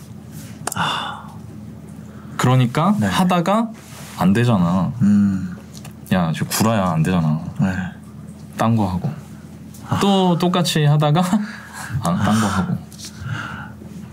그러니까 2.37 2.95
네. 3.01 3.07
하다가 3.07 3.71
안 4.19 4.33
되잖아. 4.33 4.93
음. 5.03 5.57
야, 6.13 6.33
저 6.35 6.45
구라야 6.47 6.91
안 6.91 7.03
되잖아. 7.03 7.41
네. 7.61 7.67
딴거 8.57 8.87
하고. 8.87 9.11
또 10.01 10.37
똑같이 10.39 10.85
하다가 10.85 11.21
안, 12.05 12.17
딴거 12.19 12.47
하고. 12.47 12.77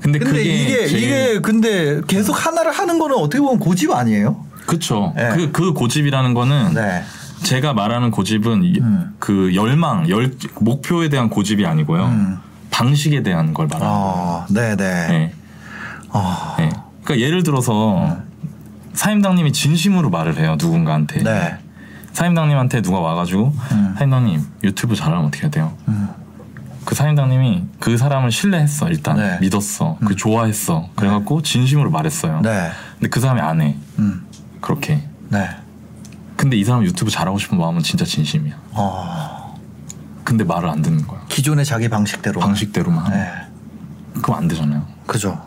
근데, 0.02 0.20
근데 0.20 0.20
그게 0.20 0.42
이게 0.44 0.88
제일- 0.88 1.04
이게 1.04 1.40
근데 1.40 2.02
계속 2.08 2.34
하나를 2.46 2.72
하는 2.72 3.00
거는 3.00 3.16
어떻게 3.18 3.40
보면 3.40 3.60
고집 3.60 3.92
아니에요? 3.92 4.46
그쵸. 4.68 5.14
네. 5.16 5.30
그, 5.36 5.52
그 5.52 5.74
고집이라는 5.74 6.34
거는 6.34 6.74
네. 6.74 7.04
제가 7.44 7.74
말하는 7.74 8.12
고집은 8.12 8.64
이- 8.64 8.80
음. 8.80 9.16
그 9.20 9.56
열망, 9.56 10.10
열, 10.10 10.36
목표에 10.60 11.10
대한 11.10 11.30
고집이 11.30 11.66
아니고요. 11.66 12.06
음. 12.06 12.38
방식에 12.72 13.24
대한 13.24 13.54
걸 13.54 13.68
말하는 13.68 13.88
거예요. 13.94 14.06
어, 14.06 14.46
네, 14.50 14.76
네. 14.76 15.08
네. 15.08 15.34
어. 16.10 16.56
네. 16.58 16.70
그러니까 17.04 17.26
예를 17.26 17.44
들어서 17.44 18.18
사임당님이 18.94 19.52
진심으로 19.54 20.10
말을 20.10 20.38
해요 20.38 20.56
누군가한테. 20.60 21.24
네. 21.24 21.58
사임당님한테 22.16 22.82
누가 22.82 23.00
와가지고 23.00 23.54
음. 23.74 23.96
사임당님 23.98 24.42
유튜브 24.64 24.96
잘하면 24.96 25.26
어떻게 25.26 25.44
해야 25.44 25.52
돼요? 25.52 25.74
음. 25.90 26.10
그 26.86 26.96
사임당님이 26.96 27.66
그 27.80 27.98
사람을 27.98 28.32
신뢰했어 28.32 28.88
일단 28.90 29.18
네. 29.18 29.38
믿었어 29.42 29.98
그 30.06 30.16
좋아했어 30.16 30.88
그래갖고 30.96 31.42
진심으로 31.42 31.92
말했어요. 31.92 32.40
네. 32.42 32.72
근데 32.94 33.10
그 33.10 33.20
사람이 33.20 33.42
안 33.42 33.60
해. 33.62 33.76
음. 34.00 34.26
그렇게. 34.62 35.04
네. 35.28 35.50
근데 36.38 36.56
이 36.56 36.64
사람 36.64 36.84
유튜브 36.84 37.12
잘하고 37.12 37.38
싶은 37.38 37.58
마음은 37.58 37.84
진짜 37.84 38.06
진심이야. 38.06 38.56
어. 38.72 39.60
근데 40.24 40.46
말을 40.46 40.70
안 40.70 40.82
듣는 40.82 41.06
거야. 41.06 41.20
기존의 41.28 41.66
자기 41.66 41.90
방식대로. 41.90 42.40
방식대로만. 42.40 43.12
네. 43.12 43.32
그럼 44.22 44.38
안 44.38 44.48
되잖아요. 44.48 44.86
그죠. 45.06 45.42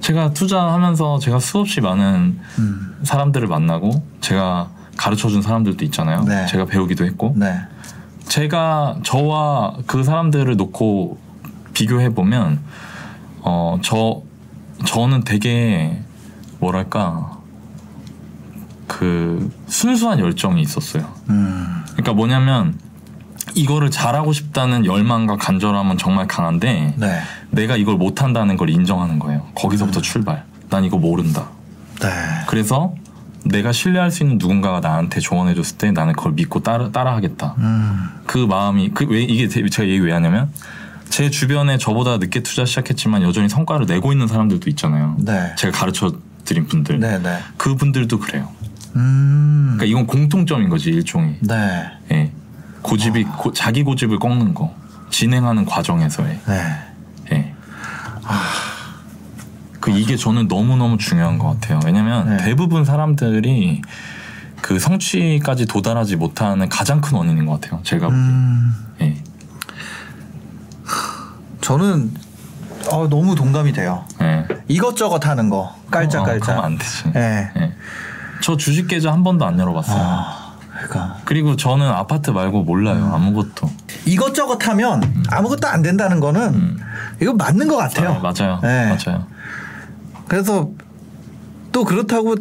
제가 0.00 0.32
투자하면서 0.32 1.18
제가 1.18 1.38
수없이 1.38 1.82
많은 1.82 2.40
음. 2.58 2.96
사람들을 3.02 3.46
만나고 3.46 4.02
제가 4.20 4.70
가르쳐 4.96 5.28
준 5.28 5.42
사람들도 5.42 5.84
있잖아요. 5.86 6.24
네. 6.24 6.46
제가 6.46 6.64
배우기도 6.66 7.04
했고 7.04 7.34
네. 7.36 7.60
제가 8.28 8.98
저와 9.02 9.74
그 9.86 10.02
사람들을 10.04 10.56
놓고 10.56 11.18
비교해 11.74 12.10
보면 12.14 12.60
어 13.42 13.78
저 13.82 14.22
저는 14.86 15.24
되게 15.24 16.02
뭐랄까 16.58 17.38
그 18.86 19.50
순수한 19.66 20.18
열정이 20.18 20.60
있었어요. 20.62 21.06
음. 21.28 21.82
그러니까 21.92 22.12
뭐냐면 22.12 22.78
이거를 23.54 23.90
잘하고 23.90 24.32
싶다는 24.32 24.84
열망과 24.84 25.36
간절함은 25.36 25.98
정말 25.98 26.26
강한데 26.26 26.94
네. 26.96 27.20
내가 27.50 27.76
이걸 27.76 27.96
못한다는 27.96 28.56
걸 28.56 28.70
인정하는 28.70 29.18
거예요. 29.18 29.46
거기서부터 29.54 30.00
출발. 30.00 30.44
난 30.70 30.84
이거 30.84 30.96
모른다. 30.98 31.48
네. 32.00 32.08
그래서 32.48 32.94
내가 33.44 33.72
신뢰할 33.72 34.10
수 34.10 34.22
있는 34.22 34.38
누군가가 34.38 34.80
나한테 34.80 35.20
조언해줬을 35.20 35.78
때 35.78 35.90
나는 35.92 36.14
그걸 36.14 36.32
믿고 36.32 36.60
따라 36.62 36.90
따라하겠다. 36.90 37.54
음. 37.58 38.08
그 38.26 38.38
마음이 38.38 38.90
그 38.90 39.04
왜 39.04 39.22
이게 39.22 39.48
제- 39.48 39.66
제가 39.68 39.86
얘기 39.88 40.00
왜 40.00 40.12
하냐면 40.12 40.50
제 41.10 41.30
주변에 41.30 41.76
저보다 41.78 42.16
늦게 42.18 42.42
투자 42.42 42.64
시작했지만 42.64 43.22
여전히 43.22 43.48
성과를 43.48 43.86
내고 43.86 44.12
있는 44.12 44.26
사람들도 44.26 44.68
있잖아요. 44.70 45.16
네. 45.18 45.52
제가 45.56 45.76
가르쳐 45.78 46.12
드린 46.44 46.66
분들. 46.66 46.98
네, 47.00 47.18
네. 47.22 47.38
그 47.56 47.76
분들도 47.76 48.18
그래요. 48.18 48.48
음. 48.96 49.74
그러니까 49.76 49.84
이건 49.84 50.06
공통점인 50.06 50.68
거지 50.68 50.90
일종의. 50.90 51.38
네. 51.40 51.84
예. 52.12 52.32
고집이 52.82 53.24
고- 53.24 53.52
자기 53.52 53.82
고집을 53.82 54.18
꺾는 54.18 54.54
거. 54.54 54.74
진행하는 55.10 55.64
과정에서의. 55.64 56.40
네. 56.46 56.76
예. 57.32 57.54
그 59.84 59.90
이게 59.90 60.16
저는 60.16 60.48
너무 60.48 60.78
너무 60.78 60.96
중요한 60.96 61.38
것 61.38 61.60
같아요. 61.60 61.78
왜냐면 61.84 62.38
네. 62.38 62.42
대부분 62.42 62.86
사람들이 62.86 63.82
그 64.62 64.78
성취까지 64.78 65.66
도달하지 65.66 66.16
못하는 66.16 66.70
가장 66.70 67.02
큰 67.02 67.18
원인인 67.18 67.44
것 67.44 67.60
같아요. 67.60 67.82
제가 67.82 68.06
보기엔. 68.06 68.22
음. 68.24 68.74
예. 69.02 69.22
저는 71.60 72.14
어, 72.90 73.10
너무 73.10 73.34
동감이 73.34 73.74
돼요. 73.74 74.06
예. 74.22 74.46
이것저것 74.68 75.26
하는 75.26 75.50
거. 75.50 75.58
어, 75.58 75.76
깔짝깔짝. 75.90 76.40
그러면 76.40 76.64
안 76.64 76.78
되지. 76.78 77.12
예. 77.16 77.50
예. 77.54 77.72
저 78.40 78.56
주식 78.56 78.88
계좌 78.88 79.12
한 79.12 79.22
번도 79.22 79.44
안 79.44 79.58
열어봤어요. 79.58 80.02
아, 80.02 80.54
그러니까 80.72 81.18
그리고 81.26 81.56
저는 81.56 81.86
아파트 81.86 82.30
말고 82.30 82.62
몰라요. 82.62 83.12
아무것도. 83.14 83.70
이것저것 84.06 84.66
하면 84.66 85.02
아무것도 85.28 85.68
안 85.68 85.82
된다는 85.82 86.20
거는 86.20 86.54
음. 86.54 86.80
이거 87.20 87.34
맞는 87.34 87.68
것 87.68 87.76
같아요. 87.76 88.12
아, 88.12 88.18
맞아요. 88.20 88.60
네. 88.62 88.86
맞아요. 88.88 89.33
그래서 90.28 90.70
또 91.72 91.84
그렇다고 91.84 92.36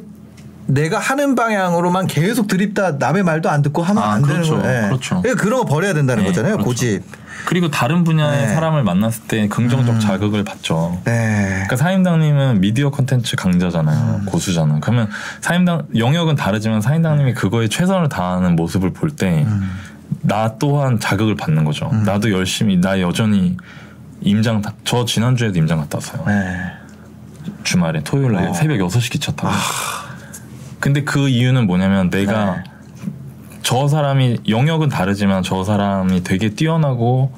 내가 0.65 0.97
하는 0.99 1.35
방향으로만 1.35 2.07
계속 2.07 2.47
드립다 2.47 2.93
남의 2.93 3.23
말도 3.23 3.49
안 3.49 3.61
듣고 3.61 3.83
하면 3.83 4.01
아, 4.03 4.13
안 4.13 4.21
그렇죠. 4.21 4.51
되는 4.55 4.61
거예요. 4.61 4.83
예. 4.83 4.87
그렇죠. 4.87 5.21
그러니까 5.21 5.43
그런 5.43 5.59
거 5.59 5.65
버려야 5.65 5.93
된다는 5.93 6.23
네, 6.23 6.29
거잖아요. 6.29 6.53
그렇죠. 6.53 6.67
고집. 6.69 7.03
그리고 7.45 7.69
다른 7.69 8.05
분야의 8.05 8.47
네. 8.47 8.53
사람을 8.53 8.83
만났을 8.83 9.23
때 9.27 9.47
긍정적 9.49 9.95
음. 9.95 9.99
자극을 9.99 10.45
받죠. 10.45 11.01
네. 11.03 11.49
그러니까 11.49 11.75
사임당님은 11.75 12.61
미디어 12.61 12.89
컨텐츠 12.91 13.35
강자잖아요. 13.35 14.19
음. 14.21 14.25
고수잖아요. 14.25 14.79
그러면 14.79 15.09
사임당 15.41 15.87
영역은 15.97 16.35
다르지만 16.35 16.79
사임당님이 16.79 17.33
그거에 17.33 17.67
최선을 17.67 18.07
다하는 18.07 18.55
모습을 18.55 18.93
볼 18.93 19.09
때나 19.11 19.41
음. 19.49 20.49
또한 20.59 20.99
자극을 21.01 21.35
받는 21.35 21.65
거죠. 21.65 21.91
나도 22.05 22.31
열심히 22.31 22.77
나 22.79 23.01
여전히 23.01 23.57
임장 24.21 24.61
다- 24.61 24.71
저 24.85 25.03
지난주에도 25.03 25.59
임장 25.59 25.79
갔다 25.79 25.97
왔어요. 25.97 26.23
네. 27.45 27.53
주말에 27.63 28.03
토요일 28.03 28.33
날 28.33 28.47
어. 28.47 28.53
새벽 28.53 28.77
6시 28.77 29.11
기차 29.11 29.31
타고. 29.31 29.53
근데 30.79 31.03
그 31.03 31.29
이유는 31.29 31.65
뭐냐면 31.65 32.09
내가 32.09 32.55
네. 32.55 32.63
저 33.61 33.87
사람이 33.87 34.41
영역은 34.47 34.89
다르지만 34.89 35.43
저 35.43 35.63
사람이 35.63 36.23
되게 36.23 36.49
뛰어나고 36.49 37.31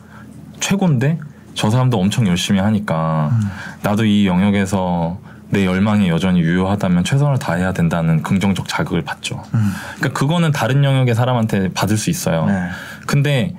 최고인데 0.59 1.19
저 1.53 1.69
사람도 1.69 1.99
엄청 1.99 2.27
열심히 2.27 2.59
하니까 2.59 3.29
음. 3.31 3.41
나도 3.83 4.05
이 4.05 4.25
영역에서 4.25 5.19
내 5.49 5.65
열망이 5.65 6.09
여전히 6.09 6.41
유효하다면 6.41 7.03
최선을 7.03 7.37
다해야 7.37 7.71
된다는 7.71 8.23
긍정적 8.23 8.67
자극을 8.67 9.03
받죠. 9.03 9.41
음. 9.53 9.71
그러니까 9.97 10.19
그거는 10.19 10.51
다른 10.51 10.83
영역의 10.83 11.15
사람한테 11.15 11.69
받을 11.73 11.97
수 11.97 12.09
있어요. 12.09 12.45
네. 12.47 12.69
근데 13.05 13.55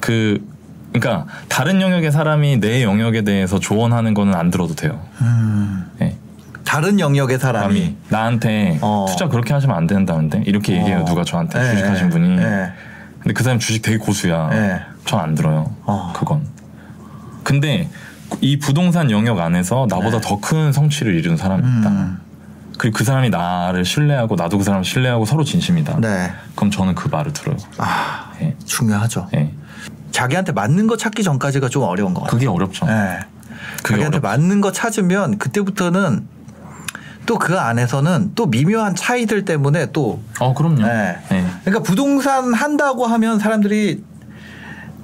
그 0.00 0.44
그러니까 0.92 1.26
다른 1.48 1.80
영역의 1.80 2.10
사람이 2.10 2.60
내 2.60 2.82
영역에 2.82 3.22
대해서 3.22 3.58
조언하는 3.58 4.14
거는 4.14 4.34
안 4.34 4.50
들어도 4.50 4.74
돼요. 4.74 5.00
음. 5.20 5.86
예. 6.00 6.16
다른 6.64 7.00
영역의 7.00 7.38
사람이 7.40 7.80
남이 7.80 7.96
나한테 8.10 8.78
어. 8.80 9.06
투자 9.08 9.28
그렇게 9.28 9.52
하시면 9.52 9.76
안 9.76 9.88
된다는데 9.88 10.44
이렇게 10.46 10.74
얘기해요 10.76 11.00
어. 11.00 11.04
누가 11.04 11.24
저한테 11.24 11.58
예, 11.58 11.70
주식하신 11.72 12.06
예, 12.06 12.10
분이 12.10 12.38
예. 12.38 12.72
근데 13.18 13.34
그 13.34 13.42
사람 13.42 13.58
주식 13.58 13.82
되게 13.82 13.98
고수야 13.98 14.50
예. 14.52 14.80
전안 15.04 15.34
들어요 15.34 15.74
어. 15.84 16.12
그건 16.14 16.46
근데 17.42 17.88
이 18.40 18.60
부동산 18.60 19.10
영역 19.10 19.40
안에서 19.40 19.88
나보다 19.90 20.20
네. 20.20 20.28
더큰 20.28 20.72
성취를 20.72 21.16
이룬 21.16 21.36
사람이 21.36 21.60
있다 21.60 21.88
음. 21.90 22.18
그리고 22.78 22.98
그 22.98 23.04
사람이 23.04 23.30
나를 23.30 23.84
신뢰하고 23.84 24.36
나도 24.36 24.58
그 24.58 24.62
사람을 24.62 24.84
신뢰하고 24.84 25.24
서로 25.24 25.42
진심이다 25.42 25.98
네. 26.00 26.30
그럼 26.54 26.70
저는 26.70 26.94
그 26.94 27.08
말을 27.08 27.32
들어요 27.32 27.56
아, 27.78 28.30
예. 28.42 28.54
중요하죠. 28.64 29.28
예. 29.34 29.50
자기한테 30.10 30.52
맞는 30.52 30.86
거 30.86 30.96
찾기 30.96 31.22
전까지가 31.22 31.68
좀 31.68 31.82
어려운 31.84 32.14
것 32.14 32.22
같아요. 32.22 32.38
그게 32.38 32.46
어렵죠 32.48 32.86
네. 32.86 33.18
그게 33.82 33.94
자기한테 34.02 34.18
어렵죠. 34.18 34.20
맞는 34.28 34.60
거 34.60 34.72
찾으면 34.72 35.38
그때부터는 35.38 36.26
또 37.26 37.38
그 37.38 37.56
안에서는 37.58 38.32
또 38.34 38.46
미묘한 38.46 38.96
차이들 38.96 39.44
때문에 39.44 39.92
또 39.92 40.20
어 40.40 40.52
그럼요 40.52 40.82
네. 40.84 41.16
예. 41.30 41.44
그러니까 41.64 41.84
부동산 41.84 42.52
한다고 42.52 43.06
하면 43.06 43.38
사람들이 43.38 44.02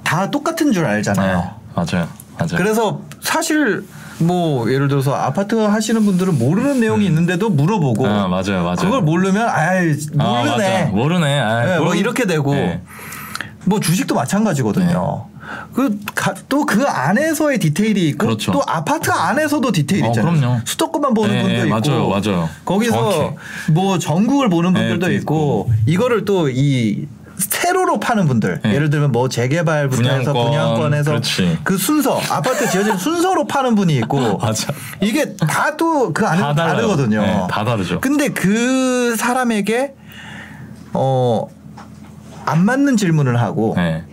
다 0.03 0.29
똑같은 0.29 0.71
줄 0.73 0.85
알잖아요. 0.85 1.37
네, 1.37 1.43
맞아요 1.73 2.07
맞아요 2.37 2.57
그래서 2.57 3.01
사실 3.21 3.85
뭐 4.19 4.69
예를 4.71 4.87
들어서 4.89 5.13
아파트 5.15 5.55
하시는 5.55 6.03
분들은 6.03 6.37
모르는 6.37 6.79
내용이 6.81 7.05
있는데도 7.05 7.49
물어보고 7.49 8.03
음. 8.05 8.09
아, 8.09 8.27
맞아요, 8.27 8.63
맞아요. 8.63 8.75
그걸 8.77 9.01
모르면 9.03 9.47
아이 9.47 9.91
아, 10.17 10.23
모르네. 10.43 10.79
맞아. 10.83 10.85
모르네 10.91 11.39
아, 11.39 11.65
네, 11.65 11.79
뭐 11.79 11.95
이렇게 11.95 12.25
되고 12.25 12.53
네. 12.53 12.81
뭐 13.67 13.79
주식도 13.79 14.15
마찬가지거든요. 14.15 15.25
그또그 15.73 16.85
안에서의 16.85 17.59
디테일이 17.59 18.09
있고 18.09 18.25
그렇죠. 18.27 18.51
또 18.51 18.61
아파트 18.67 19.11
안에서도 19.11 19.71
디테일이 19.71 20.05
어, 20.07 20.09
있잖아요. 20.09 20.39
그럼요. 20.39 20.59
수도권만 20.65 21.13
보는 21.13 21.29
네, 21.35 21.41
분도 21.41 21.57
네, 21.57 21.67
있고 21.67 21.79
맞아요, 21.79 22.09
맞아요. 22.09 22.49
거기서 22.65 22.91
정확해. 23.11 23.35
뭐 23.71 23.97
전국을 23.99 24.49
보는 24.49 24.73
네, 24.73 24.79
분들도 24.79 25.05
또 25.05 25.11
있고 25.13 25.71
이거를 25.85 26.25
또 26.25 26.49
이 26.49 27.07
세로로 27.37 27.99
파는 27.99 28.25
분들 28.27 28.61
네. 28.63 28.73
예를 28.73 28.89
들면 28.89 29.11
뭐 29.11 29.29
재개발부터 29.29 30.01
해서 30.09 30.33
분양권, 30.33 30.45
분양권에서 30.47 31.11
그렇지. 31.11 31.59
그 31.63 31.77
순서 31.77 32.19
아파트 32.31 32.67
지어지는 32.67 32.97
순서로 32.97 33.45
파는 33.45 33.75
분이 33.75 33.95
있고 33.97 34.37
맞아. 34.41 34.73
이게 35.01 35.35
다 35.35 35.77
또 35.77 36.11
그 36.13 36.25
안에 36.25 36.41
다 36.41 36.55
달라요. 36.55 36.75
다르거든요. 36.77 37.21
네, 37.21 37.41
다 37.49 37.63
다르죠. 37.63 37.99
근데 38.01 38.29
그 38.29 39.15
사람에게 39.17 39.93
어 40.93 41.47
안 42.47 42.65
맞는 42.65 42.97
질문을 42.97 43.39
하고 43.39 43.73
네. 43.77 44.03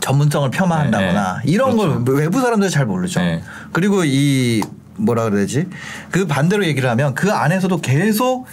전문성을 0.00 0.50
폄하한다거나 0.50 1.38
네, 1.38 1.46
네. 1.46 1.52
이런 1.52 1.76
그렇죠. 1.76 2.04
걸 2.04 2.16
외부 2.16 2.40
사람들이 2.40 2.70
잘 2.70 2.86
모르죠. 2.86 3.20
네. 3.20 3.40
그리고 3.72 4.02
이 4.04 4.62
뭐라 4.96 5.30
그래야지 5.30 5.68
그 6.10 6.26
반대로 6.26 6.66
얘기를 6.66 6.90
하면 6.90 7.14
그 7.14 7.32
안에서도 7.32 7.80
계속 7.80 8.46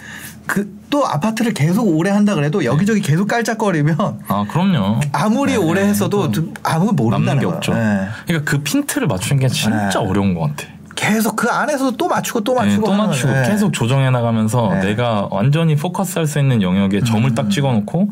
그 0.48 0.80
또 0.90 1.06
아파트를 1.08 1.54
계속 1.54 1.88
오래 1.88 2.10
한다 2.10 2.36
그래도 2.36 2.66
여기저기 2.66 3.02
계속 3.02 3.28
깔짝거리면 3.28 3.96
아 4.28 4.46
그럼요. 4.50 5.00
아무리 5.12 5.52
네, 5.52 5.58
오래 5.58 5.84
네. 5.84 5.90
했어도 5.90 6.32
아무 6.64 6.92
모른다는 6.94 7.40
게 7.40 7.46
거예요. 7.46 7.58
없죠. 7.58 7.74
네. 7.74 8.08
그러니까 8.26 8.52
그 8.52 8.64
핀트를 8.64 9.08
맞추는 9.08 9.40
게 9.40 9.48
진짜 9.48 9.90
네. 9.90 9.98
어려운 9.98 10.34
것 10.34 10.42
같아. 10.42 10.68
계속 10.96 11.36
그 11.36 11.48
안에서도 11.50 11.96
또 11.96 12.08
맞추고 12.08 12.42
또 12.42 12.54
네, 12.56 12.66
맞추고 12.66 12.86
또 12.88 12.92
하는 12.94 13.08
맞추고. 13.08 13.32
네. 13.32 13.50
계속 13.50 13.72
조정해 13.72 14.10
나가면서 14.10 14.70
네. 14.74 14.88
내가 14.88 15.28
완전히 15.32 15.76
포커스할 15.76 16.28
수 16.28 16.40
있는 16.40 16.62
영역에 16.62 17.02
점을 17.02 17.24
음. 17.24 17.36
딱 17.36 17.50
찍어놓고 17.50 18.10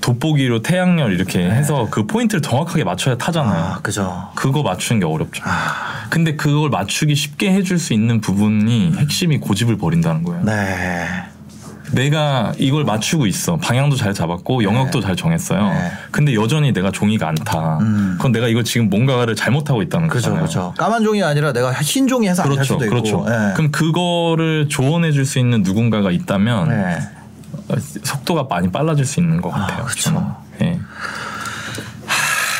돋보기로 0.00 0.62
태양열 0.62 1.12
이렇게 1.12 1.40
해서 1.50 1.88
그 1.90 2.06
포인트를 2.06 2.42
정확하게 2.42 2.84
맞춰야 2.84 3.16
타잖아요. 3.16 3.52
네. 3.54 3.58
아 3.74 3.78
그죠. 3.82 4.28
그거 4.34 4.62
맞추는 4.62 5.00
게 5.00 5.06
어렵죠. 5.06 5.42
아, 5.44 6.06
근데 6.10 6.36
그걸 6.36 6.70
맞추기 6.70 7.14
쉽게 7.14 7.52
해줄 7.52 7.78
수 7.78 7.92
있는 7.92 8.20
부분이 8.20 8.94
핵심이 8.98 9.38
고집을 9.38 9.78
버린다는 9.78 10.22
거예요. 10.22 10.42
네. 10.44 11.06
내가 11.92 12.52
이걸 12.58 12.82
맞추고 12.84 13.26
있어. 13.26 13.56
방향도 13.58 13.94
잘 13.94 14.12
잡았고 14.12 14.64
영역도 14.64 15.00
잘 15.00 15.14
정했어요. 15.14 15.68
네. 15.72 15.92
근데 16.10 16.34
여전히 16.34 16.72
내가 16.72 16.90
종이가 16.90 17.28
안 17.28 17.34
타. 17.36 17.78
음. 17.78 18.14
그건 18.16 18.32
내가 18.32 18.48
이걸 18.48 18.64
지금 18.64 18.90
뭔가를 18.90 19.36
잘못하고 19.36 19.82
있다는 19.82 20.08
거잖아요. 20.08 20.42
그죠. 20.42 20.74
까만 20.76 21.04
종이 21.04 21.22
아니라 21.22 21.52
내가 21.52 21.72
흰 21.72 22.08
종이 22.08 22.28
해서 22.28 22.42
그렇죠, 22.42 22.64
수도 22.64 22.78
그렇죠. 22.80 23.18
있고. 23.20 23.26
예. 23.30 23.52
그럼 23.54 23.70
그거를 23.70 24.68
조언해 24.68 25.12
줄 25.12 25.24
수 25.26 25.38
있는 25.38 25.62
누군가가 25.62 26.10
있다면 26.10 26.68
네. 26.68 26.74
어, 26.98 27.15
속도가 28.02 28.44
많이 28.48 28.70
빨라질 28.70 29.04
수 29.04 29.20
있는 29.20 29.40
것 29.40 29.52
아, 29.54 29.60
같아요. 29.66 29.84
그쵸. 29.84 30.10
저는. 30.10 30.22
예. 30.62 30.80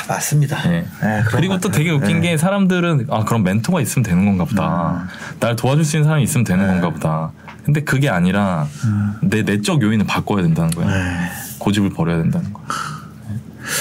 맞습니다. 0.09 0.57
예. 0.67 0.71
네, 0.71 0.87
그런 1.01 1.25
그리고 1.27 1.55
것 1.55 1.61
또. 1.63 1.71
되게 1.71 1.91
웃긴 1.91 2.21
네. 2.21 2.31
게 2.31 2.37
사람들은 2.37 3.09
아 3.11 3.25
그럼 3.25 3.43
멘토가 3.43 3.81
있으면 3.81 4.05
되는 4.05 4.25
건가 4.25 4.45
보다. 4.45 5.09
날 5.41 5.57
도와줄 5.57 5.85
수 5.85 5.97
있는 5.97 6.05
사람이 6.05 6.23
있으면 6.23 6.45
되는 6.45 6.65
네. 6.65 6.73
건가 6.73 6.91
보다. 6.91 7.33
근데 7.65 7.83
그게 7.83 8.09
아니라 8.09 8.67
내 9.21 9.43
내적 9.43 9.83
요인을 9.83 10.07
바꿔야 10.07 10.43
된다는 10.43 10.71
거예요. 10.71 10.91
음. 10.91 10.95
네. 10.95 11.29
고집을 11.59 11.91
버려야 11.91 12.19
된다는 12.19 12.53
거예요. 12.53 12.69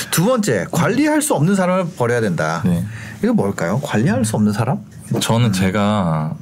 두 0.10 0.26
번째 0.26 0.66
관리할 0.72 1.22
수 1.22 1.36
없는 1.36 1.56
사람을 1.56 1.92
버려야 1.96 2.22
된다. 2.22 2.64
네. 2.66 2.84
이거 3.24 3.34
뭘까요? 3.34 3.80
관리할 3.84 4.26
수 4.26 4.36
없는 4.36 4.52
사람? 4.52 4.80
저는 5.20 5.54
제가 5.54 6.34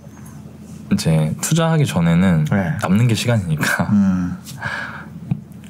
이제 0.91 1.33
투자하기 1.41 1.85
전에는 1.85 2.45
네. 2.45 2.71
남는 2.81 3.07
게 3.07 3.15
시간이니까 3.15 3.83
음. 3.91 4.37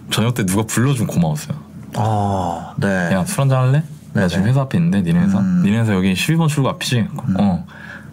저녁 0.10 0.34
때 0.34 0.46
누가 0.46 0.64
불러주면 0.64 1.08
고마웠어요. 1.08 1.58
어, 1.96 2.74
네. 2.78 3.12
야 3.14 3.24
술 3.26 3.42
한잔 3.42 3.60
할래? 3.68 3.84
나 4.14 4.28
지금 4.28 4.46
회사 4.46 4.62
앞에 4.62 4.78
있는데 4.78 5.02
니네 5.02 5.26
회사 5.26 5.40
음. 5.40 5.62
니네 5.64 5.80
회사 5.80 5.94
여기 5.94 6.14
12번 6.14 6.48
출구 6.48 6.70
앞이지? 6.70 7.08
어. 7.40 7.66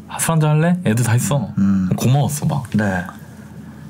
아, 0.09 0.19
술 0.19 0.33
한잔 0.33 0.51
할래? 0.51 0.79
애들 0.85 1.05
다 1.05 1.15
있어. 1.15 1.51
음. 1.59 1.89
고마웠어 1.97 2.47
막. 2.47 2.65
네. 2.75 3.05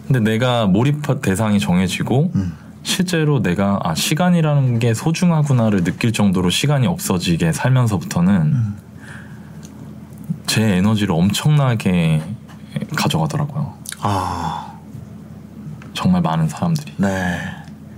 근데 0.06 0.20
내가 0.20 0.66
몰입 0.66 1.02
대상이 1.22 1.60
정해지고 1.60 2.32
음. 2.34 2.52
실제로 2.82 3.42
내가 3.42 3.78
아 3.84 3.94
시간이라는 3.94 4.78
게 4.80 4.94
소중하구나를 4.94 5.84
느낄 5.84 6.12
정도로 6.12 6.50
시간이 6.50 6.86
없어지게 6.86 7.52
살면서부터는 7.52 8.34
음. 8.34 8.76
제 10.46 10.62
에너지를 10.62 11.14
엄청나게 11.14 12.22
가져가더라고요. 12.96 13.74
아, 14.00 14.72
정말 15.94 16.22
많은 16.22 16.48
사람들이 16.48 16.94
네. 16.96 17.38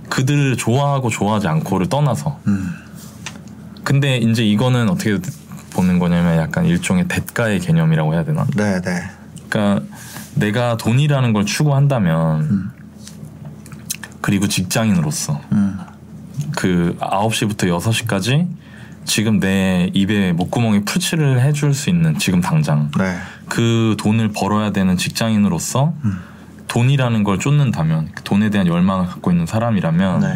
그들을 0.09 0.57
좋아하고 0.57 1.09
좋아하지 1.09 1.47
않고를 1.47 1.87
떠나서 1.89 2.39
음. 2.47 2.73
근데 3.83 4.17
이제 4.17 4.43
이거는 4.43 4.89
어떻게 4.89 5.17
보는 5.71 5.99
거냐면 5.99 6.37
약간 6.37 6.65
일종의 6.65 7.07
대가의 7.07 7.59
개념이라고 7.59 8.13
해야 8.13 8.23
되나? 8.23 8.45
네, 8.55 8.79
네. 8.81 9.09
그러니까 9.49 9.85
내가 10.35 10.77
돈이라는 10.77 11.33
걸 11.33 11.45
추구한다면 11.45 12.41
음. 12.41 12.71
그리고 14.21 14.47
직장인으로서 14.47 15.41
음. 15.51 15.79
그 16.55 16.95
9시부터 16.99 17.65
6시까지 17.79 18.47
지금 19.05 19.39
내 19.39 19.89
입에 19.93 20.31
목구멍에 20.33 20.81
풀칠을 20.85 21.41
해줄 21.41 21.73
수 21.73 21.89
있는 21.89 22.17
지금 22.17 22.41
당장 22.41 22.91
네. 22.97 23.17
그 23.49 23.95
돈을 23.99 24.31
벌어야 24.31 24.71
되는 24.71 24.97
직장인으로서 24.97 25.93
음. 26.03 26.19
돈이라는 26.67 27.23
걸 27.23 27.39
쫓는다면 27.39 28.09
그 28.15 28.23
돈에 28.23 28.49
대한 28.49 28.67
열망을 28.67 29.05
갖고 29.05 29.31
있는 29.31 29.45
사람이라면 29.45 30.19
네. 30.21 30.27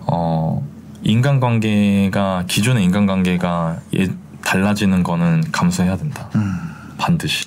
어 0.00 0.66
인간관계가 1.02 2.44
기존의 2.48 2.84
인간관계가 2.84 3.76
예, 3.96 4.08
달라지는 4.42 5.02
거는 5.02 5.44
감수해야 5.52 5.96
된다 5.96 6.28
음. 6.34 6.58
반드시 6.98 7.46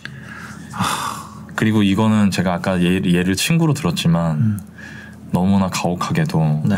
그리고 1.55 1.83
이거는 1.83 2.31
제가 2.31 2.53
아까 2.53 2.81
예, 2.81 3.01
예를 3.03 3.35
친구로 3.35 3.73
들었지만 3.73 4.61
너무나 5.31 5.67
가혹하게도 5.67 6.41
음. 6.41 6.69
네. 6.69 6.77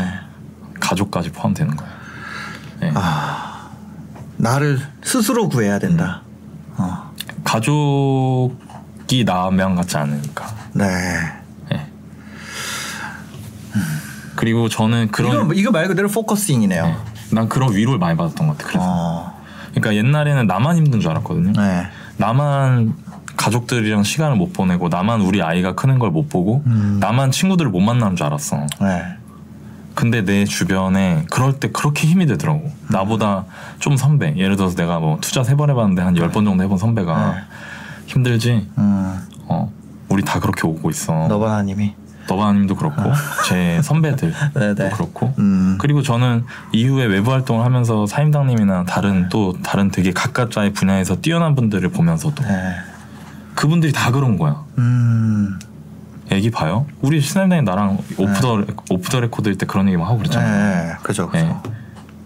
가족까지 0.80 1.30
포함되는 1.30 1.76
거예요 1.76 1.91
네. 2.82 2.90
아, 2.94 3.70
나를 4.36 4.80
스스로 5.02 5.48
구해야 5.48 5.78
된다. 5.78 6.22
어. 6.76 7.10
가족이 7.44 9.24
나면 9.24 9.74
같지 9.76 9.96
않으니까 9.96 10.46
네. 10.72 10.86
네. 11.70 11.86
그리고 14.36 14.68
저는 14.68 15.10
그런 15.12 15.44
이거, 15.46 15.54
이거 15.54 15.70
말 15.70 15.86
그대로 15.88 16.08
포커싱이네요. 16.08 16.84
네. 16.86 16.96
난 17.30 17.48
그런 17.48 17.74
위로를 17.74 17.98
많이 17.98 18.16
받았던 18.16 18.46
것 18.48 18.58
같아 18.58 18.68
그래서 18.70 18.86
어. 18.88 19.42
그러니까 19.70 19.94
옛날에는 19.94 20.46
나만 20.46 20.76
힘든 20.76 21.00
줄 21.00 21.10
알았거든요 21.12 21.52
네. 21.52 21.86
나만 22.18 22.94
가족들이랑 23.36 24.02
시간을 24.02 24.36
못 24.36 24.52
보내고 24.52 24.88
나만 24.88 25.20
우리 25.22 25.42
아이가 25.42 25.74
크는 25.74 25.98
걸 25.98 26.10
못 26.10 26.28
보고 26.28 26.62
음. 26.66 26.98
나만 27.00 27.30
친구들을 27.30 27.70
못 27.70 27.80
만나는 27.80 28.16
줄 28.16 28.26
알았어. 28.26 28.66
네. 28.80 29.16
근데 29.94 30.24
내 30.24 30.44
주변에 30.44 31.26
그럴 31.30 31.54
때 31.60 31.70
그렇게 31.70 32.06
힘이 32.06 32.26
되더라고. 32.26 32.70
나보다 32.88 33.44
좀 33.78 33.96
선배. 33.96 34.34
예를 34.36 34.56
들어서 34.56 34.74
내가 34.76 34.98
뭐 34.98 35.18
투자 35.20 35.44
세 35.44 35.54
번 35.56 35.70
해봤는데 35.70 36.02
한 36.02 36.16
열 36.16 36.30
번 36.30 36.44
정도 36.44 36.62
해본 36.64 36.78
선배가 36.78 37.32
네. 37.34 37.40
힘들지. 38.06 38.68
음. 38.78 39.18
어, 39.46 39.70
우리 40.08 40.22
다 40.24 40.40
그렇게 40.40 40.66
오고 40.66 40.90
있어. 40.90 41.26
너바나님이. 41.28 41.94
너바님도 42.28 42.76
그렇고 42.76 43.02
제 43.48 43.80
선배들도 43.82 44.36
네네. 44.54 44.90
그렇고. 44.90 45.34
음. 45.38 45.76
그리고 45.80 46.02
저는 46.02 46.44
이후에 46.72 47.04
외부 47.06 47.32
활동을 47.32 47.64
하면서 47.64 48.06
사임당님이나 48.06 48.84
다른 48.84 49.28
또 49.28 49.54
다른 49.62 49.90
되게 49.90 50.12
각각자의 50.12 50.72
분야에서 50.72 51.16
뛰어난 51.20 51.54
분들을 51.56 51.88
보면서도 51.90 52.42
네. 52.44 52.74
그분들이 53.56 53.92
다 53.92 54.10
그런 54.12 54.38
거야. 54.38 54.62
음. 54.78 55.58
애기 56.32 56.50
봐요? 56.50 56.86
우리 57.02 57.20
신사임당이 57.20 57.62
나랑 57.62 57.98
off 58.16 58.40
the 58.40 58.64
off 58.90 59.08
the 59.10 59.20
record일 59.20 59.58
때 59.58 59.66
그런 59.66 59.86
얘기만 59.88 60.06
하고 60.06 60.18
그랬잖아요. 60.18 60.86
네, 60.86 60.92
그죠, 61.02 61.30
예. 61.34 61.40
그죠. 61.40 61.62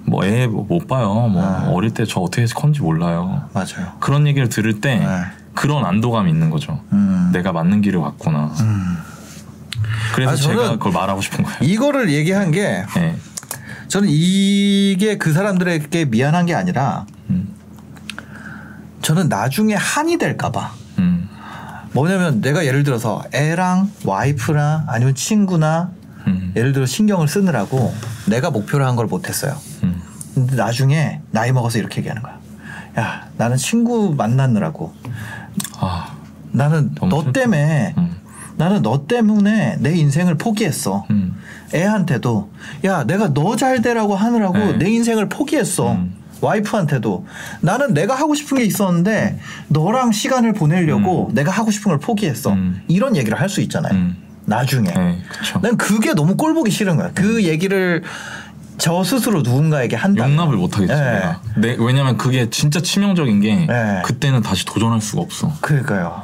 뭐애 0.04 0.46
못 0.46 0.86
봐요. 0.86 1.12
뭐 1.28 1.42
네. 1.42 1.66
어릴 1.72 1.90
때 1.92 2.04
저 2.06 2.20
어떻게 2.20 2.44
컸는지 2.46 2.80
몰라요. 2.82 3.48
맞아요. 3.52 3.92
그런 3.98 4.28
얘기를 4.28 4.48
들을 4.48 4.80
때 4.80 4.96
네. 5.00 5.06
그런 5.54 5.84
안도감이 5.84 6.30
있는 6.30 6.50
거죠. 6.50 6.80
음. 6.92 7.30
내가 7.32 7.50
맞는 7.50 7.80
길을 7.80 8.00
갔구나. 8.00 8.52
음. 8.60 8.96
그래서 10.14 10.32
아, 10.32 10.36
제가 10.36 10.70
그걸 10.72 10.92
말하고 10.92 11.20
싶은 11.20 11.44
거예요. 11.44 11.58
이거를 11.62 12.10
얘기한 12.12 12.52
게 12.52 12.84
예. 12.96 13.16
저는 13.88 14.08
이게 14.10 15.18
그 15.18 15.32
사람들에게 15.32 16.04
미안한 16.06 16.46
게 16.46 16.54
아니라 16.54 17.06
음. 17.30 17.48
저는 19.02 19.28
나중에 19.28 19.74
한이 19.74 20.18
될까봐. 20.18 20.70
음. 21.96 22.02
뭐냐면 22.02 22.40
내가 22.40 22.64
예를 22.66 22.82
들어서 22.82 23.22
애랑 23.32 23.90
와이프나 24.04 24.84
아니면 24.88 25.14
친구나 25.14 25.90
음. 26.26 26.52
예를 26.56 26.72
들어 26.72 26.86
신경을 26.86 27.28
쓰느라고 27.28 27.94
내가 28.28 28.50
목표로 28.50 28.84
한걸 28.86 29.06
못했어요. 29.06 29.56
음. 29.84 30.02
근데 30.34 30.56
나중에 30.56 31.20
나이 31.30 31.52
먹어서 31.52 31.78
이렇게 31.78 31.98
얘기하는 31.98 32.22
거야. 32.22 32.38
야, 32.98 33.28
나는 33.36 33.56
친구 33.56 34.14
만나느라고 34.16 34.94
아. 35.80 36.12
나는 36.52 36.94
너 37.00 37.20
슬프다. 37.20 37.32
때문에 37.32 37.94
음. 37.98 38.16
나는 38.56 38.82
너 38.82 39.06
때문에 39.06 39.76
내 39.80 39.92
인생을 39.94 40.36
포기했어. 40.36 41.06
음. 41.10 41.36
애한테도 41.74 42.50
야 42.84 43.04
내가 43.04 43.28
너 43.34 43.56
잘 43.56 43.82
되라고 43.82 44.14
하느라고 44.16 44.58
네. 44.58 44.72
내 44.78 44.90
인생을 44.90 45.28
포기했어. 45.28 45.98
음. 46.40 46.44
와이프한테도 46.44 47.26
나는 47.60 47.94
내가 47.94 48.14
하고 48.14 48.34
싶은 48.34 48.58
게 48.58 48.64
있었는데 48.64 49.38
너랑 49.68 50.12
시간을 50.12 50.52
보내려고 50.52 51.30
내가 51.32 51.50
하고 51.50 51.70
싶은 51.70 51.90
걸 51.90 51.98
포기했어. 51.98 52.52
음. 52.52 52.82
이런 52.88 53.16
얘기를 53.16 53.40
할 53.40 53.48
수 53.48 53.60
있잖아요. 53.62 53.92
음. 53.94 54.16
나중에. 54.44 54.90
네. 54.92 55.18
난 55.62 55.76
그게 55.76 56.14
너무 56.14 56.36
꼴 56.36 56.52
보기 56.54 56.70
싫은 56.70 56.96
거야. 56.96 57.10
그 57.14 57.44
얘기를 57.44 58.02
저 58.78 59.02
스스로 59.02 59.40
누군가에게 59.42 59.96
한다. 59.96 60.24
용납을 60.24 60.56
못 60.56 60.76
하겠지. 60.76 60.92
네. 60.92 61.22
내, 61.56 61.76
왜냐면 61.78 62.16
그게 62.16 62.50
진짜 62.50 62.80
치명적인 62.80 63.40
게 63.40 63.66
네. 63.66 64.02
그때는 64.04 64.42
다시 64.42 64.64
도전할 64.66 65.00
수가 65.00 65.22
없어. 65.22 65.52
그러니까요. 65.60 66.22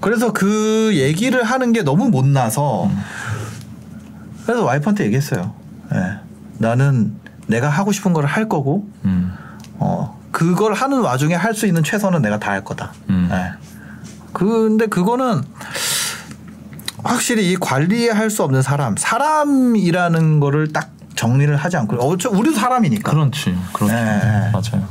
그래서 0.00 0.32
그 0.32 0.92
얘기를 0.94 1.42
하는 1.42 1.72
게 1.72 1.82
너무 1.82 2.08
못나서 2.08 2.84
음. 2.84 2.98
그래서 4.46 4.64
와이프한테 4.64 5.04
얘기했어요. 5.04 5.52
예. 5.94 6.18
나는 6.58 7.14
내가 7.50 7.68
하고 7.68 7.92
싶은 7.92 8.12
걸 8.12 8.24
할 8.24 8.48
거고 8.48 8.88
음. 9.04 9.32
어 9.78 10.18
그걸 10.30 10.72
하는 10.74 11.00
와중에 11.00 11.34
할 11.34 11.54
수 11.54 11.66
있는 11.66 11.82
최선은 11.84 12.22
내가 12.22 12.38
다 12.38 12.52
할 12.52 12.64
거다. 12.64 12.92
음. 13.10 13.28
예. 13.32 13.52
근데 14.32 14.86
그거는 14.86 15.42
확실히 17.02 17.50
이 17.50 17.56
관리할 17.56 18.30
수 18.30 18.42
없는 18.42 18.62
사람, 18.62 18.94
사람이라는 18.96 20.40
거를 20.40 20.72
딱 20.72 20.90
정리를 21.16 21.54
하지 21.56 21.76
않고 21.76 21.96
어차 21.96 22.28
우리도 22.30 22.56
사람이니까. 22.56 23.10
그렇지. 23.12 23.56
그렇지. 23.72 23.94
네, 23.94 24.04
네. 24.04 24.50
맞아요. 24.52 24.86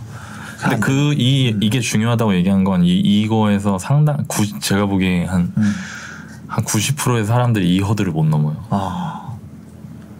근데 0.61 0.77
그 0.79 1.13
이 1.17 1.55
이게 1.61 1.79
중요하다고 1.79 2.35
얘기한 2.35 2.63
건 2.65 2.83
이 2.83 2.99
이거에서 2.99 3.77
상당 3.79 4.25
구, 4.27 4.45
제가 4.59 4.87
보기에 4.87 5.25
한 5.25 5.53
음. 5.57 5.73
한 6.47 6.65
90%의 6.65 7.25
사람들이 7.25 7.75
이 7.75 7.79
허들을 7.79 8.11
못 8.11 8.25
넘어요. 8.25 8.57
아, 8.71 9.18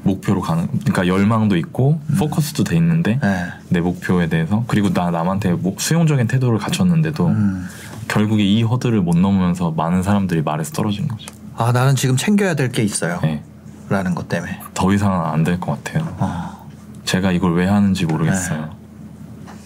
목표로 0.04 0.42
가는 0.42 0.68
그러니까 0.68 1.08
열망도 1.08 1.58
있고 1.58 2.00
포커스도 2.18 2.64
돼 2.64 2.76
있는데 2.78 3.20
예. 3.24 3.46
내 3.70 3.80
목표에 3.82 4.28
대해서 4.30 4.64
그리고 4.68 4.92
나 4.94 5.12
남한테 5.12 5.54
뭐 5.54 5.76
수용적인 5.78 6.28
태도를 6.28 6.58
갖췄는데도 6.58 7.28
음. 7.28 7.68
결국에 8.08 8.44
이 8.44 8.64
허들을 8.64 9.00
못 9.02 9.18
넘으면서 9.18 9.72
많은 9.72 10.02
사람들이 10.04 10.42
말에서 10.42 10.72
떨어지는 10.72 11.10
거죠. 11.10 11.28
아 11.58 11.72
나는 11.72 11.96
지금 11.96 12.16
챙겨야 12.16 12.56
될 12.56 12.72
게 12.72 12.84
있어요. 12.84 13.20
네. 13.22 13.44
라는 13.90 14.16
것 14.16 14.28
때문에. 14.30 14.62
더 14.74 14.94
이상은 14.94 15.26
안 15.26 15.44
될 15.44 15.60
것 15.60 15.84
같아요. 15.84 16.08
어. 16.20 16.68
제가 17.06 17.32
이걸 17.32 17.56
왜 17.56 17.68
하는지 17.68 18.06
모르겠어요. 18.06 18.70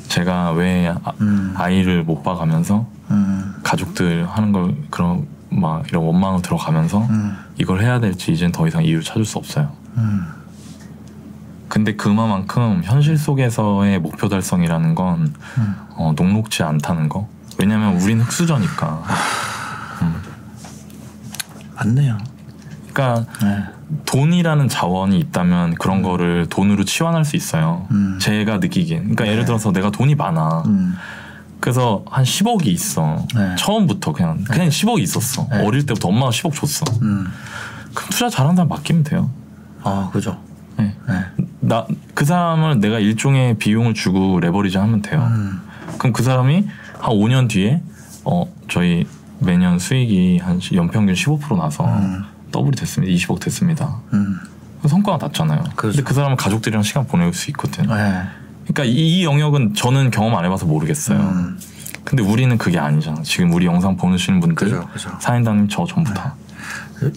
제가 0.08 0.52
왜 0.54 0.88
아, 0.88 0.94
네. 0.94 1.12
음. 1.22 1.54
아이를 1.58 2.04
못 2.04 2.24
봐가면서 2.24 2.86
음. 3.12 3.54
가족들 3.64 4.28
하는 4.28 4.52
걸 4.52 4.76
그런 4.90 5.28
막 5.50 5.88
이런 5.90 6.04
원망을 6.04 6.42
들어가면서 6.42 7.02
음. 7.10 7.36
이걸 7.58 7.82
해야 7.82 8.00
될지 8.00 8.32
이젠 8.32 8.52
더 8.52 8.68
이상 8.68 8.84
이유를 8.84 9.04
찾을 9.04 9.26
수 9.26 9.38
없어요. 9.38 9.72
음. 9.98 10.28
근데 11.68 11.96
그만큼 11.96 12.82
현실 12.84 13.18
속에서의 13.18 14.00
목표 14.00 14.30
달성이라는 14.30 14.96
건 14.96 15.34
음. 15.58 15.76
어, 15.96 16.14
녹록지 16.16 16.64
않다는 16.64 17.10
거. 17.10 17.28
왜냐면 17.58 18.00
우린 18.02 18.22
흑수저니까. 18.22 19.04
맞네요. 21.76 22.18
그러니까 22.92 23.26
네. 23.42 23.64
돈이라는 24.06 24.68
자원이 24.70 25.20
있다면 25.20 25.76
그런 25.76 26.02
거를 26.02 26.48
돈으로 26.50 26.84
치환할 26.86 27.26
수 27.26 27.36
있어요. 27.36 27.88
음. 27.92 28.18
제가 28.22 28.58
느끼기엔. 28.58 29.02
그러니까 29.02 29.26
예를 29.28 29.40
네. 29.40 29.46
들어서 29.46 29.72
내가 29.72 29.90
돈이 29.90 30.16
많아. 30.16 30.64
음. 30.68 30.96
그래서 31.60 32.04
한 32.10 32.24
10억이 32.24 32.68
있어. 32.68 33.26
네. 33.36 33.56
처음부터 33.58 34.14
그냥 34.14 34.44
그냥 34.44 34.70
10억이 34.70 35.02
있었어. 35.02 35.48
네. 35.50 35.66
어릴 35.66 35.86
때부터 35.86 36.10
엄마가 36.10 36.32
10억 36.32 36.54
줬어. 36.54 36.86
음. 37.02 37.28
그럼 37.94 38.10
투자 38.10 38.30
잘하는 38.30 38.56
사람 38.56 38.70
맡기면 38.70 39.04
돼요. 39.04 39.30
아 39.84 40.10
그죠. 40.12 40.38
네. 40.78 40.96
네. 41.08 41.46
나그 41.60 42.26
사람을 42.26 42.80
내가 42.80 43.00
일종의 43.00 43.58
비용을 43.58 43.94
주고 43.94 44.40
레버리지 44.40 44.78
하면 44.78 45.02
돼요. 45.02 45.22
음. 45.32 45.62
그럼 45.98 46.14
그 46.14 46.24
사람이 46.24 46.68
한 47.00 47.12
5년 47.12 47.50
뒤에 47.50 47.82
어 48.26 48.46
저희 48.70 49.06
매년 49.40 49.80
수익이 49.80 50.40
한 50.40 50.60
연평균 50.74 51.14
15% 51.14 51.58
나서 51.58 51.86
음. 51.86 52.24
더블이 52.52 52.76
됐습니다. 52.76 53.14
20억 53.14 53.40
됐습니다. 53.40 54.00
음. 54.14 54.40
성과가 54.88 55.26
났잖아요. 55.28 55.64
그렇죠. 55.76 55.98
근데 55.98 56.04
그 56.04 56.14
사람은 56.14 56.38
가족들이랑 56.38 56.84
시간 56.84 57.08
보낼 57.08 57.34
수 57.34 57.50
있거든. 57.52 57.86
요 57.86 57.96
네. 57.96 58.24
그러니까 58.64 58.84
이, 58.86 59.20
이 59.20 59.24
영역은 59.24 59.76
저는 59.76 60.12
경험 60.12 60.36
안 60.36 60.46
해봐서 60.46 60.66
모르겠어요. 60.66 61.20
음. 61.20 61.60
근데 62.04 62.22
우리는 62.22 62.58
그게 62.58 62.80
아니잖아. 62.80 63.22
지금 63.24 63.54
우리 63.54 63.66
영상 63.66 63.96
보시는 63.96 64.42
분들, 64.42 64.56
그죠, 64.56 64.88
그죠. 64.92 65.10
사인당님 65.20 65.70
저 65.70 65.86
전부 65.86 66.14
다. 66.14 66.36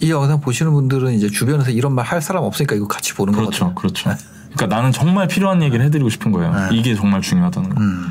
이 0.01 0.11
영상 0.11 0.39
보시는 0.41 0.71
분들은 0.73 1.13
이제 1.13 1.29
주변에서 1.29 1.71
이런 1.71 1.93
말 1.93 2.05
할 2.07 2.21
사람 2.21 2.43
없으니까 2.43 2.75
이거 2.75 2.87
같이 2.87 3.13
보는 3.13 3.33
그렇죠, 3.33 3.73
거거든요. 3.73 3.75
그렇죠. 3.75 4.15
그러니까 4.55 4.75
나는 4.75 4.91
정말 4.91 5.27
필요한 5.27 5.61
얘기를 5.61 5.83
해드리고 5.85 6.09
싶은 6.09 6.31
거예요. 6.31 6.53
네. 6.53 6.75
이게 6.77 6.95
정말 6.95 7.21
중요하다는 7.21 7.69
거. 7.69 7.81
음. 7.81 8.07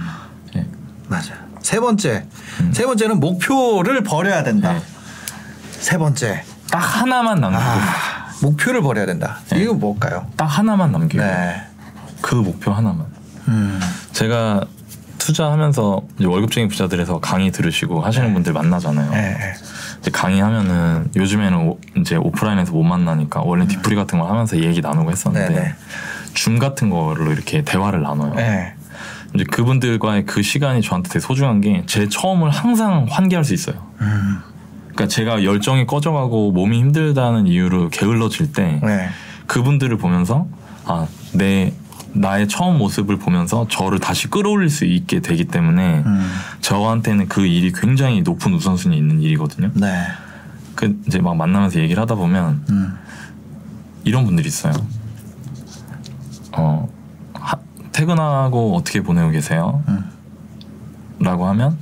예. 0.57 0.67
맞아. 1.09 1.33
세 1.61 1.81
번째. 1.81 2.27
음. 2.61 2.73
세 2.73 2.85
번째는 2.87 3.19
목표를 3.21 4.03
버려야 4.03 4.43
된다. 4.43 4.73
네. 4.75 4.83
세 5.73 5.99
번째. 5.99 6.45
딱 6.71 6.79
하나만 6.79 7.41
남기고, 7.41 7.63
아, 7.63 8.31
목표를 8.43 8.83
버려야 8.83 9.07
된다. 9.07 9.39
네. 9.51 9.63
이거 9.63 9.73
뭘까요? 9.75 10.27
딱 10.37 10.45
하나만 10.45 10.93
남기고, 10.93 11.23
네. 11.23 11.63
그 12.21 12.35
목표 12.35 12.71
하나만. 12.73 13.07
음. 13.49 13.81
제가 14.13 14.65
투자하면서 15.27 16.03
월급쟁이 16.25 16.69
부자들에서 16.69 17.19
강의 17.19 17.51
들으시고 17.51 18.01
하시는 18.01 18.29
네. 18.29 18.35
분들 18.35 18.53
만나잖아요. 18.53 19.11
네. 19.11 19.21
네. 19.21 19.53
이제 20.01 20.11
강의하면은 20.13 21.11
요즘에는 21.17 21.59
오- 21.69 21.79
이제 21.97 22.15
오프라인에서 22.17 22.73
못 22.73 22.85
만나니까 22.85 23.41
원래 23.41 23.67
디프리 23.67 23.97
같은 23.97 24.21
걸 24.21 24.31
하면서 24.31 24.57
얘기 24.59 24.81
나누고 24.81 25.11
했었는데 25.11 25.49
음. 25.49 25.55
네네. 25.55 25.75
줌 26.35 26.59
같은 26.61 26.91
걸로 26.91 27.33
이렇게 27.33 27.63
대화를 27.63 28.03
나눠요. 28.03 28.35
네. 28.35 28.75
이제 29.35 29.45
그분들과의 29.51 30.27
그 30.27 30.43
시간이 30.43 30.81
저한테 30.83 31.09
되게 31.09 31.21
소중한 31.21 31.61
게 31.61 31.83
제 31.87 32.09
처음을 32.09 32.51
항상 32.51 33.07
환기할 33.11 33.45
수 33.45 33.53
있어요. 33.53 33.77
음. 34.01 34.39
그러니까 34.95 35.09
제가 35.09 35.43
열정이 35.45 35.87
꺼져가고 35.87 36.53
몸이 36.53 36.79
힘들다는 36.79 37.47
이유로 37.49 37.89
게을러질 37.89 38.53
때 38.53 38.81
네. 38.83 39.09
그분들을 39.47 39.99
보면서 39.99 40.47
아내 40.87 41.73
나의 42.19 42.49
처음 42.49 42.79
모습을 42.79 43.19
보면서 43.19 43.67
저를 43.69 43.99
다시 43.99 44.29
끌어올릴 44.29 44.71
수 44.71 44.85
있게 44.85 45.21
되기 45.21 45.45
때문에 45.45 46.03
음. 46.07 46.31
저한테는 46.61 47.29
그 47.29 47.47
일이 47.47 47.73
굉장히 47.73 48.23
높은 48.23 48.55
우선순위에 48.55 48.97
있는 48.97 49.21
일이거든요. 49.21 49.71
네. 49.75 50.07
그 50.75 50.99
이제 51.07 51.21
막 51.21 51.37
만나면서 51.37 51.81
얘기를 51.81 52.01
하다 52.03 52.15
보면 52.15 52.65
음. 52.71 52.95
이런 54.05 54.25
분들이 54.25 54.49
있어요. 54.49 54.73
어 56.53 56.89
하- 57.35 57.59
퇴근하고 57.93 58.77
어떻게 58.77 59.03
보내고 59.03 59.31
계세요? 59.31 59.83
음. 59.89 60.05
라고 61.19 61.47
하면 61.49 61.77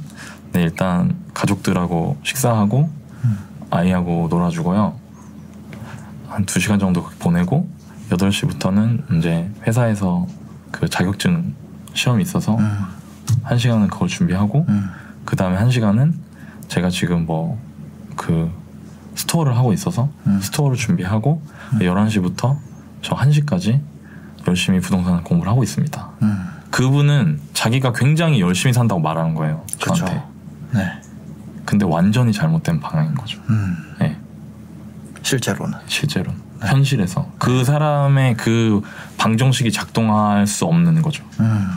네 0.53 0.63
일단 0.63 1.17
가족들하고 1.35 2.17
식사하고 2.23 2.89
음. 3.25 3.39
아이하고 3.71 4.29
놀아주고요. 4.31 4.95
한두 6.29 6.59
시간 6.61 6.79
정도 6.79 7.05
보내고 7.19 7.69
8시부터는 8.11 9.19
이제 9.19 9.51
회사에서 9.67 10.27
그 10.71 10.89
자격증 10.89 11.55
시험이 11.95 12.23
있어서 12.23 12.57
음. 12.57 12.79
한 13.43 13.59
시간은 13.59 13.89
그걸 13.89 14.09
준비하고 14.09 14.67
음. 14.69 14.91
그 15.25 15.37
다음에 15.37 15.57
한 15.57 15.71
시간은 15.71 16.15
제가 16.69 16.91
지금 16.91 17.27
뭐 17.27 17.59
그 18.17 18.51
store를 19.15 19.57
하고 19.57 19.73
있어서 19.73 20.09
음. 20.27 20.41
store를 20.41 20.77
준비하고 20.77 21.43
11시부터 21.75 22.57
저 23.03 23.15
1시까지 23.15 23.81
열심히 24.49 24.81
부동산 24.81 25.23
공부를 25.23 25.51
하고 25.51 25.63
있습니다. 25.63 26.11
음. 26.23 26.47
그분은 26.71 27.41
자기가 27.53 27.93
굉장히 27.93 28.41
열심히 28.41 28.73
산다고 28.73 29.01
말하는 29.01 29.35
거예요. 29.35 29.65
저한테. 29.79 30.23
네. 30.73 31.01
근데 31.65 31.87
완전히 31.87 32.33
잘못된 32.33 32.81
방향인 32.81 33.15
거죠. 33.15 33.41
음, 33.49 33.77
네, 33.99 34.19
실제로는. 35.23 35.79
실제로 35.87 36.31
네. 36.33 36.39
현실에서 36.61 37.31
그 37.39 37.65
사람의 37.65 38.37
그 38.37 38.83
방정식이 39.19 39.71
작동할 39.73 40.47
수 40.47 40.65
없는 40.65 41.03
거죠. 41.03 41.25
음. 41.41 41.69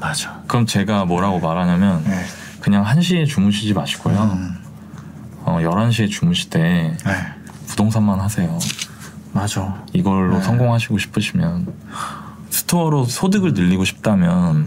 맞아. 0.00 0.42
그럼 0.46 0.66
제가 0.66 1.04
뭐라고 1.04 1.40
말하냐면 1.40 2.02
네. 2.04 2.24
그냥 2.60 2.84
1시에 2.84 3.26
주무시지 3.26 3.72
마시고요. 3.74 4.22
음. 4.34 4.56
어, 5.44 5.58
11시에 5.60 6.10
주무실 6.10 6.50
때 6.50 6.96
네. 7.04 7.26
부동산만 7.68 8.20
하세요. 8.20 8.58
맞아. 9.32 9.82
이걸로 9.92 10.38
네. 10.38 10.42
성공하시고 10.42 10.98
싶으시면 10.98 11.72
store로 12.50 13.04
소득을 13.04 13.52
늘리고 13.54 13.84
싶다면 13.84 14.66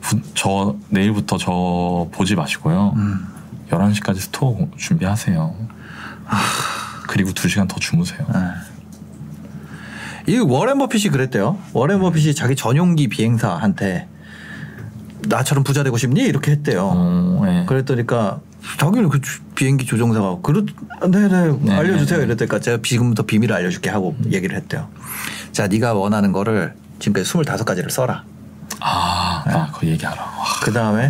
부- 0.00 0.20
저 0.34 0.76
내일부터 0.90 1.36
저 1.38 2.08
보지 2.12 2.34
마시고요. 2.34 2.92
음. 2.96 3.26
11시까지 3.70 4.16
store 4.20 4.54
공- 4.54 4.70
준비하세요. 4.76 5.54
그리고 7.08 7.30
2시간 7.30 7.66
더 7.68 7.76
주무세요. 7.80 8.20
네. 8.32 8.38
이 10.34 10.38
워렌 10.38 10.78
버핏이 10.78 11.04
그랬대요. 11.10 11.58
워렌 11.72 11.98
버핏이 12.00 12.34
자기 12.34 12.54
전용기 12.54 13.08
비행사한테 13.08 14.06
나처럼 15.26 15.64
부자 15.64 15.82
되고 15.82 15.96
싶니? 15.96 16.20
이렇게 16.20 16.52
했대요. 16.52 16.90
어, 16.94 17.42
예. 17.48 17.64
그랬더니까 17.66 18.40
자기는 18.78 19.08
그 19.08 19.20
주- 19.22 19.40
비행기 19.54 19.86
조종사가 19.86 20.38
그렇 20.42 20.64
네네 21.10 21.28
네, 21.62 21.74
알려주세요 21.74 22.18
네, 22.18 22.24
네. 22.24 22.24
이랬더니까 22.26 22.60
제가 22.60 22.78
지금부터 22.82 23.22
비밀을 23.22 23.54
알려줄게 23.56 23.88
하고 23.88 24.14
얘기를 24.30 24.54
했대요. 24.54 24.88
자 25.52 25.66
네가 25.66 25.94
원하는 25.94 26.32
거를 26.32 26.74
지금까지 26.98 27.32
25가지를 27.32 27.88
써라. 27.90 28.22
아, 28.80 29.42
나 29.46 29.66
그거 29.72 29.86
얘기하라. 29.86 30.22
와, 30.22 30.44
그 30.62 30.72
다음에. 30.72 31.08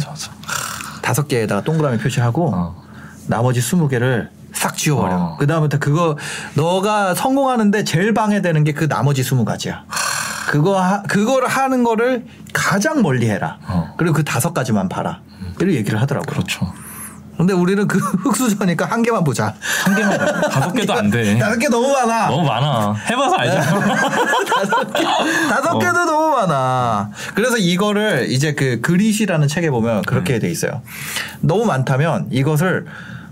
다섯 1.02 1.26
개에다가 1.26 1.62
동그라미 1.62 1.98
표시하고 1.98 2.52
어. 2.54 2.84
나머지 3.26 3.60
20개를 3.60 4.28
싹 4.58 4.76
지워버려. 4.76 5.14
어. 5.14 5.36
그 5.38 5.46
다음부터 5.46 5.78
그거 5.78 6.16
너가 6.54 7.14
성공하는데 7.14 7.84
제일 7.84 8.12
방해되는 8.14 8.64
게 8.64 8.72
그 8.78 8.88
나머지 8.88 9.22
20가지야. 9.22 9.80
그거 10.50 10.80
하, 10.80 11.02
그거를 11.02 11.48
하는 11.48 11.82
거를 11.82 12.24
가장 12.52 13.02
멀리 13.02 13.28
해라. 13.28 13.58
어. 13.66 13.94
그리고 13.96 14.14
그 14.14 14.24
다섯 14.24 14.52
가지만 14.54 14.88
봐라. 14.88 15.20
이렇게 15.58 15.76
얘기를 15.76 16.00
하더라고요. 16.00 16.26
그렇죠. 16.32 16.72
근데 17.36 17.52
우리는 17.52 17.86
그 17.88 17.98
흑수저니까 18.22 18.84
한 18.86 19.02
개만 19.02 19.24
보자. 19.24 19.54
한 19.84 19.94
개만 19.96 20.18
다섯 20.50 20.72
개도 20.72 20.92
안 20.92 21.10
돼. 21.10 21.38
다섯 21.38 21.58
개 21.58 21.68
너무 21.68 21.92
많아. 21.92 22.28
너무 22.28 22.44
많아. 22.46 22.94
해봐서 23.10 23.34
알잖아. 23.36 23.80
다섯 24.54 24.92
개, 24.92 25.02
다섯 25.48 25.74
어. 25.74 25.78
개도 25.78 26.04
너무 26.04 26.36
많아. 26.36 27.10
그래서 27.34 27.56
이거를 27.56 28.26
이제 28.30 28.54
그 28.54 28.80
그릿이라는 28.80 29.46
책에 29.48 29.70
보면 29.70 30.02
그렇게 30.02 30.34
네. 30.34 30.38
돼 30.40 30.50
있어요. 30.50 30.82
너무 31.40 31.64
많다면 31.64 32.28
이것을 32.30 32.86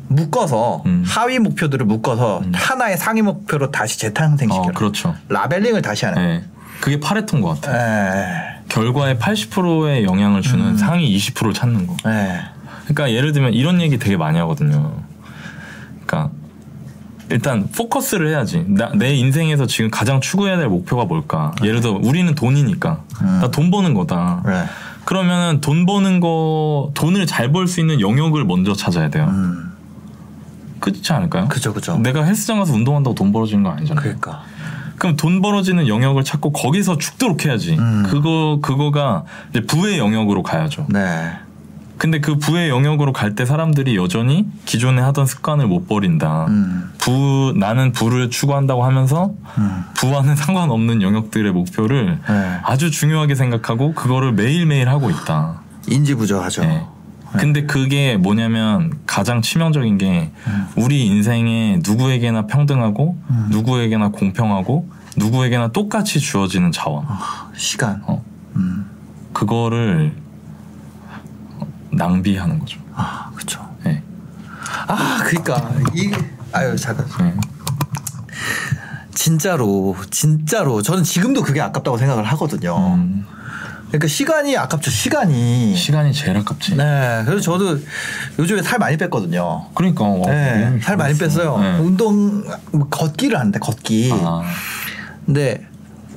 묶어서 0.08 0.82
음. 0.86 1.04
하위 1.06 1.38
목표들을 1.38 1.84
묶어서 1.86 2.42
하나의 2.52 2.96
상위 2.96 3.22
목표로 3.22 3.70
다시 3.70 3.98
재탄생시켜. 3.98 4.60
어, 4.62 4.72
그렇죠. 4.74 5.14
라벨링을 5.28 5.82
다시 5.82 6.04
하는. 6.04 6.22
예. 6.22 6.44
그게 6.80 7.00
파레토인 7.00 7.42
것 7.42 7.60
같아. 7.60 7.76
에. 7.76 8.56
결과에 8.68 9.16
80%의 9.18 10.04
영향을 10.04 10.42
주는 10.42 10.64
음. 10.64 10.76
상위 10.76 11.16
20%를 11.16 11.52
찾는 11.54 11.86
거. 11.86 11.94
에. 12.10 12.40
그러니까 12.84 13.10
예를 13.12 13.32
들면 13.32 13.54
이런 13.54 13.80
얘기 13.80 13.98
되게 13.98 14.16
많이 14.16 14.38
하거든요. 14.38 14.92
그러니까 16.06 16.30
일단 17.30 17.68
포커스를 17.74 18.28
해야지. 18.28 18.64
나, 18.68 18.90
내 18.94 19.14
인생에서 19.14 19.66
지금 19.66 19.90
가장 19.90 20.20
추구해야 20.20 20.56
될 20.58 20.68
목표가 20.68 21.04
뭘까? 21.04 21.52
예를 21.64 21.80
들어 21.80 21.98
우리는 22.00 22.32
돈이니까 22.34 23.02
음. 23.22 23.38
나돈 23.42 23.70
버는 23.70 23.94
거다. 23.94 24.42
네. 24.46 24.64
그러면은 25.04 25.60
돈 25.60 25.86
버는 25.86 26.20
거 26.20 26.90
돈을 26.94 27.26
잘 27.26 27.50
벌 27.52 27.66
수 27.68 27.80
있는 27.80 28.00
영역을 28.00 28.44
먼저 28.44 28.74
찾아야 28.74 29.08
돼요. 29.08 29.26
음. 29.28 29.65
그렇지 30.92 31.12
않을까요? 31.12 31.48
그죠, 31.48 31.72
그죠. 31.74 31.98
내가 31.98 32.22
헬스장 32.24 32.58
가서 32.58 32.72
운동한다고 32.72 33.14
돈 33.14 33.32
벌어지는 33.32 33.64
거 33.64 33.70
아니잖아요. 33.70 34.02
그러니까. 34.02 34.42
그럼 34.98 35.16
돈 35.16 35.42
벌어지는 35.42 35.88
영역을 35.88 36.24
찾고 36.24 36.52
거기서 36.52 36.96
죽도록 36.98 37.44
해야지. 37.44 37.76
음. 37.78 38.04
그거 38.06 38.60
그거가 38.62 39.24
이제 39.50 39.60
부의 39.66 39.98
영역으로 39.98 40.42
가야죠. 40.42 40.86
네. 40.88 41.32
근데 41.98 42.20
그 42.20 42.36
부의 42.38 42.68
영역으로 42.68 43.12
갈 43.12 43.34
때 43.34 43.44
사람들이 43.46 43.96
여전히 43.96 44.46
기존에 44.66 45.00
하던 45.02 45.26
습관을 45.26 45.66
못 45.66 45.88
버린다. 45.88 46.46
음. 46.48 46.92
부 46.98 47.52
나는 47.56 47.92
부를 47.92 48.30
추구한다고 48.30 48.84
하면서 48.84 49.32
음. 49.58 49.84
부와는 49.96 50.36
상관없는 50.36 51.02
영역들의 51.02 51.52
목표를 51.52 52.18
네. 52.28 52.58
아주 52.62 52.90
중요하게 52.90 53.34
생각하고 53.34 53.92
그거를 53.94 54.32
매일매일 54.32 54.88
하고 54.88 55.10
있다. 55.10 55.60
인지 55.88 56.14
부조하죠. 56.14 56.62
네. 56.62 56.86
근데 57.36 57.66
그게 57.66 58.16
뭐냐면 58.16 58.98
가장 59.06 59.42
치명적인 59.42 59.98
게 59.98 60.30
우리 60.76 61.06
인생에 61.06 61.80
누구에게나 61.84 62.46
평등하고 62.46 63.18
음. 63.30 63.46
누구에게나 63.50 64.08
공평하고 64.08 64.88
누구에게나 65.16 65.68
똑같이 65.68 66.20
주어지는 66.20 66.72
자원. 66.72 67.06
시간. 67.54 68.02
어. 68.06 68.24
음. 68.56 68.86
그거를 69.32 70.14
낭비하는 71.90 72.58
거죠. 72.58 72.80
아, 72.94 73.30
그렇죠. 73.34 73.66
네. 73.84 74.02
아, 74.86 75.22
그러니까 75.24 75.70
이 75.94 76.12
아유 76.52 76.76
잠깐. 76.76 77.06
네. 77.20 77.34
진짜로 79.14 79.96
진짜로 80.10 80.82
저는 80.82 81.02
지금도 81.02 81.42
그게 81.42 81.60
아깝다고 81.60 81.96
생각을 81.96 82.24
하거든요. 82.24 82.94
음, 82.94 83.26
그러니까 83.88 84.08
시간이 84.08 84.56
아깝죠. 84.56 84.90
시간이. 84.90 85.76
시간이 85.76 86.12
제일 86.12 86.36
아깝지. 86.38 86.76
네. 86.76 87.22
그래서 87.24 87.40
저도 87.40 87.78
요즘에 88.38 88.62
살 88.62 88.78
많이 88.78 88.96
뺐거든요. 88.96 89.66
그러니까 89.74 90.04
와, 90.04 90.26
네, 90.26 90.78
살 90.82 90.96
많이. 90.96 91.16
뺐어요. 91.16 91.58
네. 91.58 91.78
운동 91.78 92.44
뭐 92.72 92.88
걷기를 92.88 93.38
하는데 93.38 93.58
걷기. 93.58 94.10
아, 94.12 94.42
근데 95.24 95.66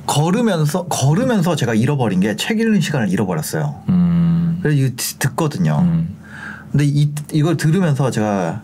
걸으면서 0.06 0.86
걸으면서 0.86 1.54
제가 1.56 1.74
잃어버린 1.74 2.20
게 2.20 2.34
책 2.36 2.58
읽는 2.60 2.80
시간을 2.80 3.08
잃어버렸어요. 3.08 3.82
음, 3.88 4.58
그래서 4.62 4.76
이거 4.78 4.94
듣- 4.96 5.18
듣거든요. 5.20 5.78
음, 5.80 6.16
근데 6.72 6.84
이, 6.86 7.12
이걸 7.32 7.56
들으면서 7.56 8.10
제가 8.10 8.62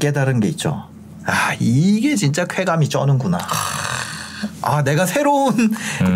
깨달은 0.00 0.40
게 0.40 0.48
있죠. 0.48 0.88
아, 1.24 1.54
이게 1.60 2.16
진짜 2.16 2.44
쾌감이 2.46 2.88
쩌는구나. 2.88 3.38
아, 4.62 4.82
내가 4.82 5.06
새로운 5.06 5.54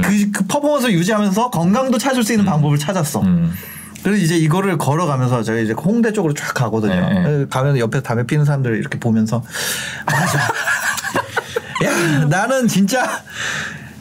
그, 0.02 0.30
그 0.32 0.44
퍼포먼스를 0.46 0.94
유지하면서 0.94 1.50
건강도 1.50 1.98
찾을 1.98 2.22
수 2.22 2.32
있는 2.32 2.44
방법을 2.44 2.78
찾았어. 2.78 3.20
음. 3.22 3.52
그래서 4.02 4.22
이제 4.22 4.36
이거를 4.36 4.78
걸어가면서 4.78 5.42
저희 5.42 5.64
이제 5.64 5.72
홍대 5.72 6.12
쪽으로 6.12 6.32
쫙 6.34 6.54
가거든요. 6.54 6.94
네, 6.94 7.20
네. 7.22 7.46
가면 7.50 7.78
옆에 7.78 8.02
담배 8.02 8.24
피는 8.24 8.44
사람들을 8.44 8.76
이렇게 8.76 9.00
보면서 9.00 9.42
맞아. 10.06 10.38
야, 11.84 12.24
나는 12.28 12.68
진짜 12.68 13.22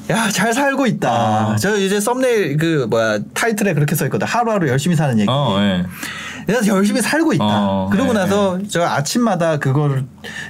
야, 0.09 0.29
잘 0.29 0.53
살고 0.53 0.85
있다. 0.85 1.09
아. 1.09 1.55
저 1.55 1.75
이제 1.77 1.99
썸네일 1.99 2.57
그 2.57 2.87
뭐야 2.89 3.19
타이틀에 3.33 3.73
그렇게 3.73 3.95
써 3.95 4.05
있거든. 4.05 4.27
하루하루 4.27 4.67
열심히 4.67 4.95
사는 4.95 5.17
얘기. 5.17 5.27
어, 5.29 5.57
예. 5.59 5.85
내가 6.45 6.65
열심히 6.67 7.01
살고 7.01 7.33
있다. 7.33 7.43
어, 7.43 7.89
그러고 7.91 8.13
네, 8.13 8.19
나서 8.19 8.59
저 8.69 8.83
아침마다 8.83 9.57
그거를 9.57 10.05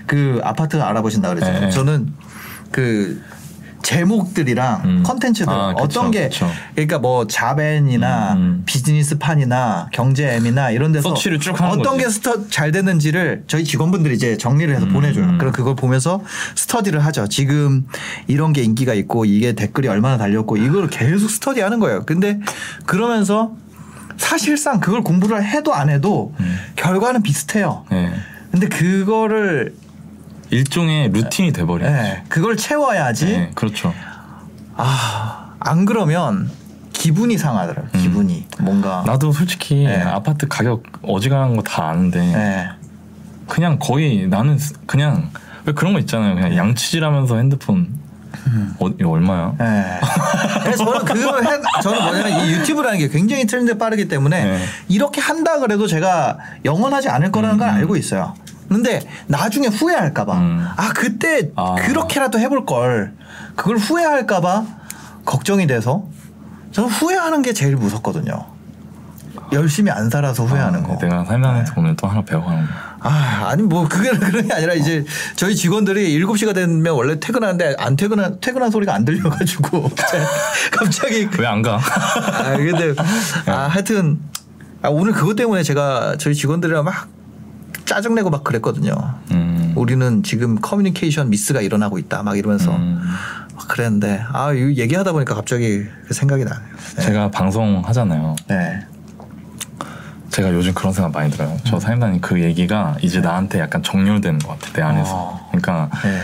그 0.06 0.42
아파트 0.44 0.82
알아보신다 0.82 1.30
그랬잖아요. 1.30 1.60
네, 1.62 1.66
네. 1.68 1.72
저는 1.72 2.14
그 2.72 3.22
제목들이랑 3.86 4.82
음. 4.84 5.04
컨텐츠들 5.04 5.54
아, 5.54 5.74
그쵸, 5.76 5.84
어떤 5.84 6.12
게 6.12 6.24
그쵸. 6.24 6.50
그러니까 6.74 6.98
뭐 6.98 7.28
자벤이나 7.28 8.34
음, 8.34 8.38
음. 8.38 8.64
비즈니스판이나 8.66 9.90
경제엠이나 9.94 10.72
이런 10.72 10.92
데서 10.92 11.10
서치를 11.10 11.40
쭉 11.40 11.60
하는 11.62 11.80
어떤 11.80 11.94
거지. 11.94 12.04
게 12.06 12.10
스터 12.10 12.48
잘 12.50 12.72
됐는지를 12.72 13.44
저희 13.46 13.64
직원분들이 13.64 14.16
이제 14.16 14.38
정리를 14.38 14.74
해서 14.74 14.88
음, 14.88 14.94
보내줘요. 14.94 15.26
음. 15.26 15.38
그럼 15.38 15.54
그걸 15.54 15.76
보면서 15.76 16.24
스터디를 16.56 17.06
하죠. 17.06 17.28
지금 17.28 17.86
이런 18.28 18.54
게 18.54 18.64
인기가 18.64 18.96
있고 18.96 19.26
이게 19.26 19.54
댓글이 19.54 19.88
얼마나 19.88 20.18
달렸고 20.18 20.58
이걸 20.58 20.90
계속 20.90 21.30
스터디하는 21.30 21.80
거예요. 21.80 22.06
근데 22.06 22.40
그러면서 22.88 23.54
사실상 24.18 24.80
그걸 24.80 25.04
공부를 25.04 25.44
해도 25.44 25.76
안 25.76 25.90
해도 25.90 26.34
음. 26.40 26.58
결과는 26.76 27.22
비슷해요. 27.22 27.86
예. 27.92 28.14
근데 28.52 28.68
그거를 28.68 29.76
일종의 30.50 31.10
루틴이 31.10 31.52
돼버려. 31.54 31.88
예, 31.88 32.24
그걸 32.30 32.56
채워야지. 32.58 33.26
네, 33.26 33.52
그렇죠. 33.56 33.94
아, 34.76 35.54
안 35.60 35.86
그러면 35.86 36.50
기분이 36.94 37.38
상하더라고요. 37.38 37.90
음. 37.94 38.00
기분이 38.02 38.46
뭔가. 38.60 39.04
나도 39.06 39.32
솔직히 39.32 39.84
네. 39.86 40.02
아파트 40.02 40.48
가격 40.48 40.84
어지간한 41.04 41.56
거 41.56 41.62
다 41.62 41.90
아는데 41.90 42.20
예. 42.34 42.70
그냥 43.48 43.78
거의 43.80 44.28
나는 44.28 44.58
스- 44.58 44.74
그냥 44.86 45.30
왜 45.66 45.74
그런 45.74 45.94
거 45.94 46.00
있잖아요. 46.00 46.36
그냥 46.36 46.56
양치질하면서 46.56 47.38
핸드폰 47.38 47.88
어, 48.80 48.88
이거 49.00 49.10
얼마야? 49.12 49.54
예. 49.62 50.00
그래서 50.64 50.86
저는 50.86 51.06
그걸 51.06 51.44
해, 51.46 51.50
저는 51.82 52.04
뭐냐면 52.04 52.46
이 52.46 52.52
유튜브라는 52.54 53.00
게 53.00 53.08
굉장히 53.08 53.46
트렌드 53.46 53.78
빠르기 53.78 54.08
때문에 54.08 54.44
네. 54.46 54.60
이렇게 54.88 55.22
한다 55.22 55.60
그래도 55.60 55.88
제가 55.88 56.38
영원하지 56.64 57.10
않을 57.10 57.32
거라는 57.32 57.58
걸 57.58 57.70
음. 57.70 57.74
알고 57.76 57.96
있어요. 57.98 58.36
근데 58.70 59.02
나중에 59.28 59.68
후회할까봐 59.68 60.34
음. 60.38 60.68
아 60.76 60.90
그때 60.94 61.52
아. 61.56 61.76
그렇게라도 61.76 62.40
해볼 62.40 62.66
걸 62.66 63.14
그걸 63.56 63.78
후회할까봐 63.78 64.64
걱정이 65.26 65.68
돼서 65.68 66.06
저는 66.72 66.90
후회하는 66.90 67.42
게 67.42 67.54
제일 67.54 67.76
무섭거든요. 67.78 68.48
열심히 69.54 69.92
안 69.92 70.10
살아서 70.10 70.44
후회하는 70.46 70.84
아, 70.84 70.88
거. 70.88 70.98
내가 70.98 71.24
살면서 71.26 71.74
오늘 71.78 71.96
또 71.96 72.08
하나 72.08 72.22
배워가는 72.24 72.64
거. 72.66 72.70
아, 73.02 73.48
아니 73.50 73.62
뭐 73.62 73.88
그게 73.88 74.10
그런 74.10 74.48
게 74.48 74.54
아니라 74.54 74.74
이제 74.74 75.06
저희 75.36 75.56
직원들이 75.56 76.18
7시가 76.20 76.56
되면 76.56 76.94
원래 76.94 77.20
퇴근하는데 77.20 77.76
안 77.78 77.96
퇴근한 77.96 78.40
퇴근한 78.42 78.72
소리가 78.72 78.94
안 78.96 79.06
들려 79.06 79.30
가지고 79.30 79.90
갑자기 80.72 81.28
왜 81.38 81.46
안 81.46 81.62
가? 81.62 81.76
아 81.78 82.58
근데 82.58 82.94
아 83.46 83.68
하여튼 83.68 84.20
아, 84.82 84.90
오늘 84.90 85.14
그것 85.14 85.36
때문에 85.36 85.62
제가 85.64 86.16
저희 86.18 86.34
직원들이랑 86.34 86.84
막 86.84 87.08
짜증내고 87.86 88.30
막 88.30 88.44
그랬거든요. 88.44 88.94
음. 89.32 89.74
우리는 89.76 90.24
지금 90.24 90.60
커뮤니케이션 90.60 91.30
미스가 91.30 91.62
일어나고 91.62 91.98
있다 91.98 92.24
막 92.24 92.38
이러면서 92.38 92.76
음. 92.76 93.02
막 93.56 93.68
그랬는데 93.68 94.24
아 94.32 94.54
얘기하다 94.54 95.12
보니까 95.12 95.36
갑자기 95.36 95.86
그 96.08 96.14
생각이 96.14 96.44
나네요. 96.44 96.68
네. 96.98 97.02
제가 97.02 97.32
방송 97.32 97.82
하잖아요. 97.86 98.36
네. 98.48 98.86
제가 100.30 100.54
요즘 100.54 100.74
그런 100.74 100.92
생각 100.92 101.14
많이 101.14 101.32
들어요. 101.32 101.52
음. 101.52 101.60
저 101.64 101.80
사임단이 101.80 102.22
그 102.22 102.42
얘기가 102.42 102.98
이제 103.02 103.22
나한테 103.22 103.60
약간 103.60 103.82
정렬되는 103.84 104.40
것 104.40 104.60
같아 104.60 104.74
내 104.74 104.82
안에서. 104.82 105.12
어. 105.14 105.50
그러니까 105.52 105.90
네. 106.04 106.22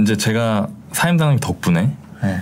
이제 0.00 0.16
제가 0.16 0.68
사임단님 0.92 1.38
덕분에 1.40 1.94
네. 2.22 2.40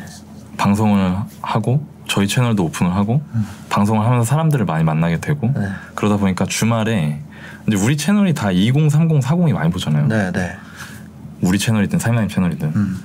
방송을 0.56 1.16
하고 1.40 1.86
저희 2.10 2.26
채널도 2.26 2.64
오픈을 2.64 2.92
하고 2.92 3.22
방송을 3.68 4.04
하면서 4.04 4.24
사람들을 4.24 4.66
많이 4.66 4.82
만나게 4.82 5.20
되고 5.20 5.46
음. 5.46 5.54
네. 5.56 5.68
그러다 5.94 6.16
보니까 6.16 6.44
주말에 6.44 7.20
이제 7.68 7.76
우리 7.76 7.96
채널이 7.96 8.34
다 8.34 8.50
20, 8.50 8.90
30, 8.90 9.20
40이 9.20 9.52
많이 9.52 9.70
보잖아요. 9.70 10.08
네. 10.08 10.32
네. 10.32 10.56
우리 11.40 11.56
채널이든 11.56 12.00
사임단님 12.00 12.28
채널이든. 12.28 12.72
음. 12.74 13.00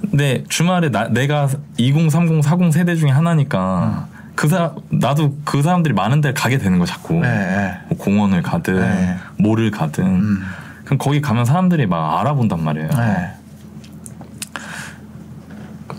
근데 0.00 0.44
주말에 0.48 0.90
나, 0.92 1.08
내가 1.08 1.48
20, 1.76 2.08
30, 2.08 2.44
40 2.44 2.72
세대 2.72 2.94
중에 2.94 3.10
하나니까 3.10 4.06
그 4.36 4.46
사, 4.46 4.74
나도 4.90 5.38
그 5.44 5.62
사람들이 5.62 5.92
많은 5.92 6.20
데를 6.20 6.32
가게 6.32 6.56
되는 6.58 6.78
거 6.78 6.86
자꾸. 6.86 7.14
네. 7.14 7.28
네. 7.28 7.78
뭐 7.88 7.98
공원을 7.98 8.42
가든 8.42 8.78
네. 8.78 9.16
몰을 9.38 9.72
가든 9.72 10.06
음. 10.06 10.42
그럼 10.84 10.98
거기 10.98 11.20
가면 11.20 11.44
사람들이 11.44 11.86
막 11.86 12.20
알아본단 12.20 12.62
말이에요. 12.62 12.90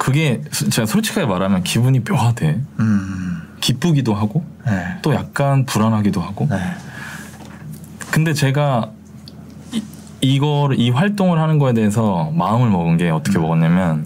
네. 0.07 0.11
그게 0.11 0.41
수- 0.51 0.69
제가 0.69 0.85
솔직하게 0.85 1.27
말하면 1.27 1.63
기분이 1.63 1.99
묘하대. 1.99 2.61
음. 2.79 3.41
기쁘기도 3.59 4.13
하고 4.13 4.45
네. 4.65 4.97
또 5.01 5.13
약간 5.13 5.65
불안하기도 5.65 6.21
하고. 6.21 6.47
네. 6.49 6.57
근데 8.11 8.33
제가 8.33 8.91
이, 9.73 9.81
이걸 10.21 10.79
이 10.79 10.89
활동을 10.91 11.39
하는 11.39 11.59
거에 11.59 11.73
대해서 11.73 12.31
마음을 12.33 12.69
먹은 12.69 12.97
게 12.97 13.09
음. 13.09 13.15
어떻게 13.15 13.37
먹었냐면 13.39 14.05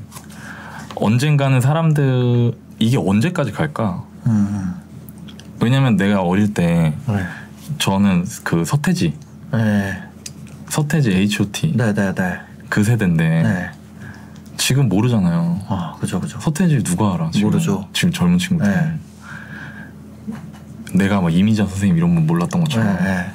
언젠가는 0.95 1.61
사람들 1.61 2.53
이게 2.79 2.97
언제까지 2.97 3.51
갈까? 3.51 4.03
음. 4.25 4.73
왜냐면 5.59 5.97
내가 5.97 6.21
어릴 6.21 6.53
때 6.53 6.93
네. 7.07 7.25
저는 7.77 8.25
그 8.43 8.65
서태지 8.65 9.13
네. 9.53 10.01
서태지 10.69 11.11
H.O.T 11.11 11.73
네. 11.75 11.93
네. 11.93 12.15
네. 12.15 12.39
그 12.69 12.83
세대인데 12.83 13.43
네. 13.43 13.69
지금 14.61 14.87
모르잖아요. 14.89 15.59
아, 15.69 15.95
그죠, 15.99 16.21
그죠. 16.21 16.39
서태지 16.39 16.83
누가 16.83 17.15
알아? 17.15 17.31
지금? 17.31 17.49
모르죠. 17.49 17.87
지금 17.93 18.11
젊은 18.11 18.37
친구들. 18.37 18.71
네. 18.71 18.99
내가 20.93 21.19
막 21.19 21.33
이미자 21.33 21.65
선생님 21.65 21.97
이런 21.97 22.13
분 22.13 22.27
몰랐던 22.27 22.59
네. 22.59 22.63
것처럼. 22.63 23.03
네. 23.03 23.31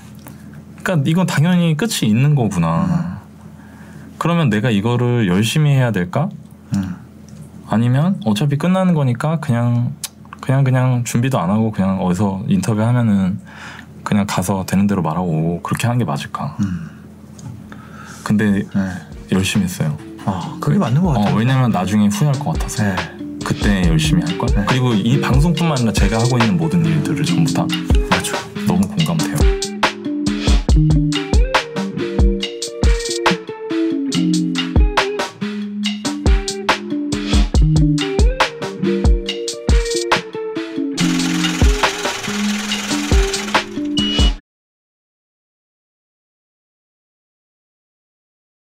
그러니까 0.85 1.11
이건 1.11 1.27
당연히 1.27 1.77
끝이 1.77 2.09
있는 2.09 2.37
거구나. 2.37 3.23
그러면 4.19 4.51
내가 4.51 4.71
이거를 4.71 5.27
열심히 5.27 5.71
해야 5.71 5.91
될까? 5.91 6.29
음. 6.77 6.95
아니면 7.69 8.21
어차피 8.25 8.57
끝나는 8.57 8.95
거니까 8.95 9.41
그냥 9.41 9.95
그냥 10.41 10.63
그냥 10.63 11.03
준비도 11.03 11.41
안 11.41 11.51
하고 11.51 11.73
그냥 11.73 12.01
어디서 12.03 12.45
인터뷰 12.47 12.81
하면은 12.83 13.41
그냥 14.05 14.27
가서 14.29 14.65
되는 14.65 14.87
대로 14.87 15.03
말하고 15.03 15.61
그렇게 15.63 15.89
하는 15.89 15.99
게 15.99 16.05
맞을까? 16.05 16.57
음. 16.61 16.89
근데 18.23 18.63
네. 18.63 18.91
열심히 19.33 19.65
했어요. 19.65 20.06
아, 20.27 20.57
그게 20.61 20.79
맞는 20.79 21.03
것 21.03 21.11
어, 21.11 21.13
같아요. 21.15 21.37
왜냐면 21.37 21.71
나중에 21.71 22.09
후회할 22.09 22.39
것 22.39 22.53
같아서. 22.53 22.83
네. 22.83 22.97
그때 23.45 23.89
열심히 23.89 24.23
할 24.23 24.37
거야. 24.37 24.61
네. 24.61 24.67
그리고 24.69 24.93
이 24.93 25.21
방송뿐만 25.21 25.79
아니라 25.79 25.93
제가 25.93 26.19
하고 26.19 26.37
있는 26.37 26.57
모든 26.57 26.85
일들을 26.85 27.25
전부 27.25 27.53
다 27.55 27.65
맞죠. 28.11 28.35
너무 28.67 28.81
공감돼요. 28.89 29.46